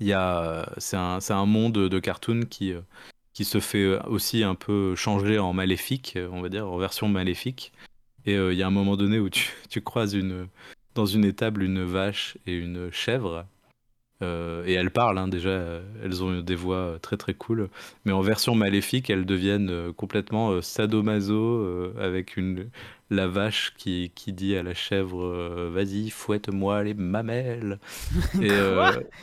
[0.00, 2.80] Il y a, c'est un, c'est un monde de cartoon qui, euh,
[3.32, 7.08] qui se fait aussi un peu changer en maléfique, euh, on va dire, en version
[7.08, 7.72] maléfique.
[8.26, 10.48] Et euh, il y a un moment donné où tu, tu croises une,
[10.94, 13.46] dans une étable une vache et une chèvre.
[14.22, 17.68] Euh, et elles parlent, hein, déjà, euh, elles ont des voix euh, très très cool.
[18.04, 22.70] Mais en version maléfique, elles deviennent complètement sadomaso, avec une,
[23.10, 27.78] la vache qui, qui dit à la chèvre Vas-y, fouette-moi les mamelles.
[28.40, 28.50] Et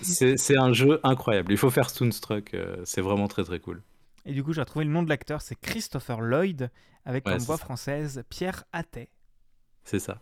[0.01, 1.51] c'est un jeu incroyable.
[1.51, 3.81] Il faut faire Stonestruck, euh, c'est vraiment très très cool.
[4.25, 6.69] Et du coup, j'ai retrouvé le nom de l'acteur, c'est Christopher Lloyd,
[7.05, 7.65] avec Ouais, comme voix ça.
[7.65, 9.09] française Pierre Attet.
[9.83, 10.21] C'est ça.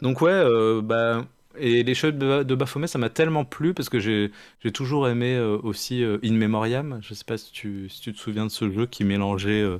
[0.00, 1.26] Donc, ouais, euh, bah.
[1.58, 4.30] Et les shows de, Ba- de Baphomet, ça m'a tellement plu parce que j'ai
[4.72, 6.98] toujours aimé euh, aussi euh, In Memoriam.
[7.02, 9.78] Je sais pas si tu, si tu te souviens de ce jeu qui mélangeait euh,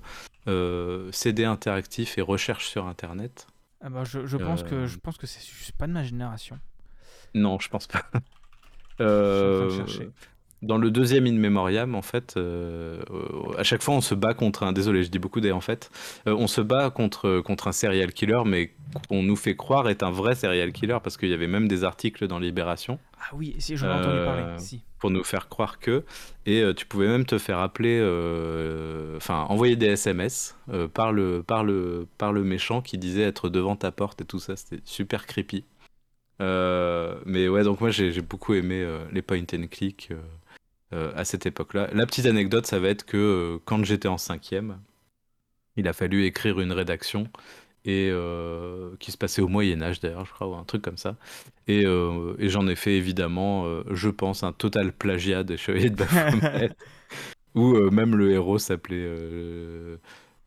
[0.49, 3.47] euh, CD interactif et recherche sur Internet.
[3.83, 4.87] Ah bah, je, je pense que Euh.
[4.87, 6.59] je pense que c'est pas de ma génération.
[7.35, 8.03] Non, je pense pas.
[8.99, 10.11] Je suis en train de Euh, chercher.
[10.63, 13.03] Dans le deuxième In Memoriam, en fait, euh,
[13.59, 14.73] à chaque fois on se bat contre un.
[14.73, 15.91] Désolé, je dis beaucoup des en fait.
[16.27, 18.73] Euh, on se bat contre, contre un serial killer, mais
[19.09, 21.85] qu'on nous fait croire est un vrai serial killer parce qu'il y avait même des
[21.85, 22.99] articles dans Libération.
[23.19, 24.43] Ah oui, si j'en ai entendu parler.
[24.43, 24.83] Euh, Si.
[24.99, 26.05] pour nous faire croire que.
[26.47, 31.13] Et euh, tu pouvais même te faire appeler, euh, enfin envoyer des SMS euh, par
[31.13, 34.57] le, par, le, par le méchant qui disait être devant ta porte et tout ça.
[34.57, 35.65] C'était super creepy.
[36.43, 40.11] Euh, mais ouais, donc moi j'ai beaucoup aimé euh, les point and click
[40.93, 41.89] euh, à cette époque-là.
[41.93, 44.80] La petite anecdote, ça va être que euh, quand j'étais en cinquième,
[45.76, 47.28] il a fallu écrire une rédaction
[47.84, 50.99] et euh, qui se passait au Moyen Âge d'ailleurs, je crois, ou un truc comme
[50.99, 51.16] ça.
[51.68, 56.70] Et, et j'en ai fait évidemment, je pense, un total plagiat des Chevaliers de Baphomet,
[57.55, 59.09] où même le héros s'appelait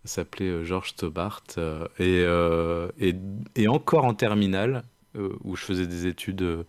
[0.06, 1.44] s'appelait Georges Stobart.
[1.58, 3.16] euh, et, et,
[3.56, 4.84] et encore en terminale,
[5.44, 6.66] où je faisais des études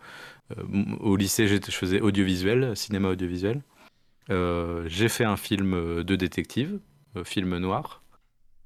[0.99, 3.61] au lycée, je faisais audiovisuel, cinéma audiovisuel.
[4.29, 6.79] Euh, j'ai fait un film euh, de détective,
[7.17, 8.01] euh, film noir.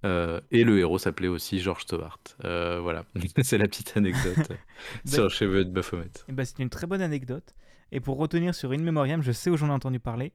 [0.05, 2.19] Euh, et le héros s'appelait aussi George Stobart.
[2.43, 3.05] Euh, voilà,
[3.43, 4.51] c'est la petite anecdote
[5.05, 6.11] sur le cheveu de Baphomet.
[6.29, 7.55] Ben, c'est une très bonne anecdote.
[7.91, 10.33] Et pour retenir sur In Memoriam, je sais où j'en ai entendu parler.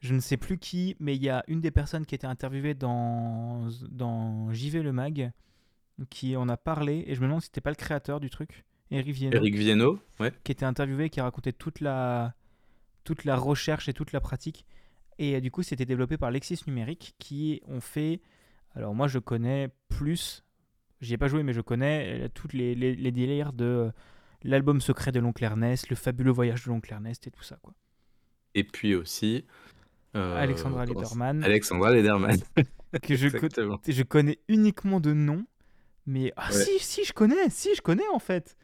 [0.00, 2.74] Je ne sais plus qui, mais il y a une des personnes qui était interviewée
[2.74, 5.30] dans, dans JV Le Mag
[6.10, 7.04] qui en a parlé.
[7.06, 9.98] Et je me demande si c'était pas le créateur du truc, Eric Viennot, Eric Viennot,
[10.20, 10.32] ouais.
[10.44, 12.34] qui était interviewé, qui racontait toute la,
[13.04, 14.64] toute la recherche et toute la pratique.
[15.18, 18.20] Et euh, du coup, c'était développé par Lexis Numérique qui ont fait.
[18.74, 20.42] Alors, moi, je connais plus.
[21.00, 23.90] J'y ai pas joué, mais je connais euh, toutes les, les, les délires de euh,
[24.42, 27.56] l'album secret de l'oncle Ernest, le fabuleux voyage de l'oncle Ernest et tout ça.
[27.62, 27.74] Quoi.
[28.54, 29.44] Et puis aussi.
[30.16, 32.36] euh, Alexandra Lederman, Alexandra Lederman.
[33.02, 33.80] que je, co- Exactement.
[33.86, 35.44] je connais uniquement de nom.
[36.06, 36.64] Mais ah, Ouais.
[36.64, 38.56] si, si, je connais, si, je connais en fait.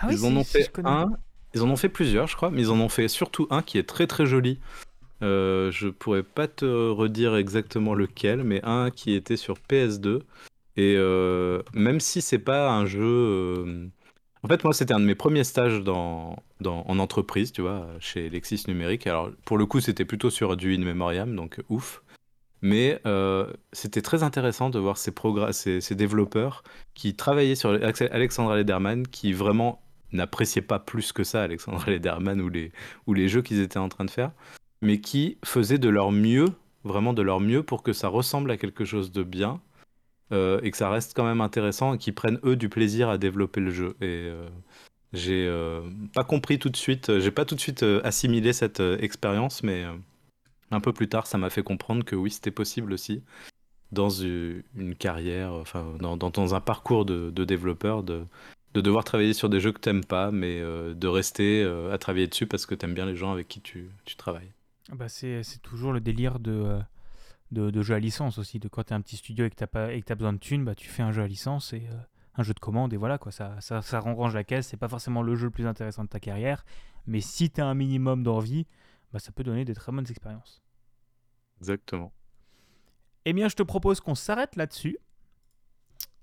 [0.00, 1.06] Ah oui, Ils en ont fait un.
[1.54, 3.78] Ils en ont fait plusieurs, je crois, mais ils en ont fait surtout un qui
[3.78, 4.58] est très très joli.
[5.22, 10.20] Euh, je pourrais pas te redire exactement lequel, mais un qui était sur PS2.
[10.76, 13.02] Et euh, même si c'est pas un jeu.
[13.02, 13.86] euh,
[14.44, 17.88] En fait, moi, c'était un de mes premiers stages dans, dans- en entreprise, tu vois,
[18.00, 19.06] chez Lexis Numérique.
[19.08, 22.02] Alors, pour le coup, c'était plutôt sur du In Memoriam, donc ouf.
[22.62, 25.12] Mais euh, c'était très intéressant de voir ces,
[25.52, 29.80] ces, ces développeurs qui travaillaient sur Alex- Alexandra Lederman, qui vraiment
[30.12, 32.72] n'appréciaient pas plus que ça Alexandra Lederman ou les,
[33.06, 34.32] ou les jeux qu'ils étaient en train de faire,
[34.82, 36.46] mais qui faisaient de leur mieux,
[36.84, 39.60] vraiment de leur mieux pour que ça ressemble à quelque chose de bien
[40.32, 43.18] euh, et que ça reste quand même intéressant et qu'ils prennent eux du plaisir à
[43.18, 43.96] développer le jeu.
[44.00, 44.48] Et euh,
[45.12, 45.80] j'ai euh,
[46.14, 49.84] pas compris tout de suite, j'ai pas tout de suite assimilé cette expérience, mais
[50.70, 53.22] un peu plus tard, ça m'a fait comprendre que oui, c'était possible aussi
[53.90, 54.62] dans une
[54.98, 58.22] carrière, enfin dans, dans- dans un parcours de, de développeur, de,
[58.74, 61.98] de devoir travailler sur des jeux que t'aimes pas, mais euh, de rester euh, à
[61.98, 64.52] travailler dessus parce que t'aimes bien les gens avec qui tu, tu travailles.
[64.90, 66.80] Ah Bah, c'est c'est toujours le délire de, euh,
[67.50, 68.58] de, de jeu à licence aussi.
[68.58, 70.74] De quand tu as un petit studio et que tu as, besoin de thunes, bah,
[70.74, 71.96] tu fais un jeu à licence et euh,
[72.36, 73.32] un jeu de commande et voilà quoi.
[73.32, 74.68] Ça, ça, ça range la caisse.
[74.68, 76.64] C'est pas forcément le jeu le plus intéressant de ta carrière,
[77.06, 78.66] mais si tu as un minimum d'envie,
[79.12, 80.62] bah, ça peut donner des très bonnes expériences.
[81.60, 82.12] Exactement.
[83.24, 84.98] Eh bien, je te propose qu'on s'arrête là-dessus.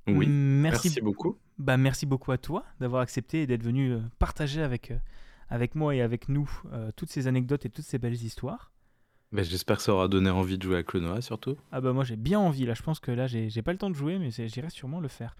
[0.08, 0.28] Oui.
[0.28, 1.38] Merci, Merci beaucoup.
[1.58, 4.98] Bah, merci beaucoup à toi d'avoir accepté et d'être venu euh, partager avec, euh,
[5.50, 8.72] avec moi et avec nous euh, toutes ces anecdotes et toutes ces belles histoires.
[9.32, 11.56] Ben, J'espère que ça aura donné envie de jouer à Clonoa surtout.
[11.72, 13.90] Ah bah moi j'ai bien envie là, je pense que là j'ai pas le temps
[13.90, 15.36] de jouer mais j'irai sûrement le faire.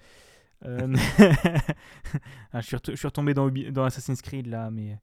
[0.66, 0.94] Euh,
[2.54, 4.98] ah, je, suis retou- je suis retombé dans, dans Assassin's Creed là mais,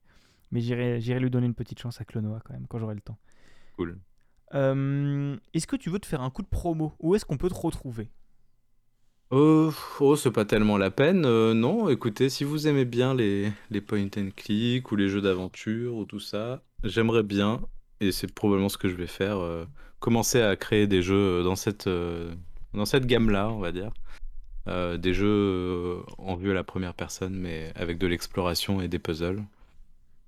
[0.51, 3.01] mais j'irai j'irai lui donner une petite chance à Clonoa quand même quand j'aurai le
[3.01, 3.17] temps.
[3.77, 3.99] Cool.
[4.53, 6.93] Euh, est-ce que tu veux te faire un coup de promo?
[6.99, 8.11] Où est-ce qu'on peut te retrouver?
[9.31, 11.25] Oh, oh, c'est pas tellement la peine.
[11.25, 15.21] euh, non, écoutez, si vous aimez bien les, les point and click ou les jeux
[15.21, 17.61] d'aventure ou tout ça, j'aimerais bien,
[17.99, 19.65] et c'est probablement ce que je vais faire, euh,
[19.99, 22.35] commencer à créer des jeux dans cette, euh,
[22.85, 23.91] cette gamme-là, on va dire.
[24.65, 29.43] Des jeux en vue à la première personne, mais avec de l'exploration et des puzzles.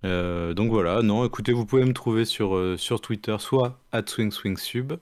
[0.03, 4.93] Donc voilà, non, écoutez, vous pouvez me trouver sur, euh, sur Twitter, soit SwingSwingSub,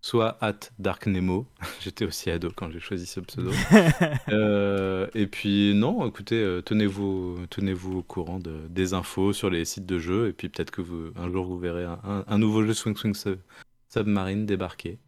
[0.00, 1.46] soit at DarkNemo.
[1.80, 3.50] J'étais aussi ado quand j'ai choisi ce pseudo.
[4.30, 9.64] Euh, et puis non, écoutez, euh, tenez-vous, tenez-vous au courant de, des infos sur les
[9.64, 12.38] sites de jeux, et puis peut-être que vous, un jour vous verrez un, un- un
[12.38, 13.40] nouveau jeu Swing Swing Sub-
[13.88, 14.98] Submarine débarquer.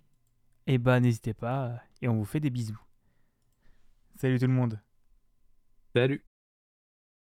[0.67, 2.81] Eh bah n'hésitez pas et on vous fait des bisous.
[4.17, 4.81] Salut tout le monde
[5.95, 6.23] Salut!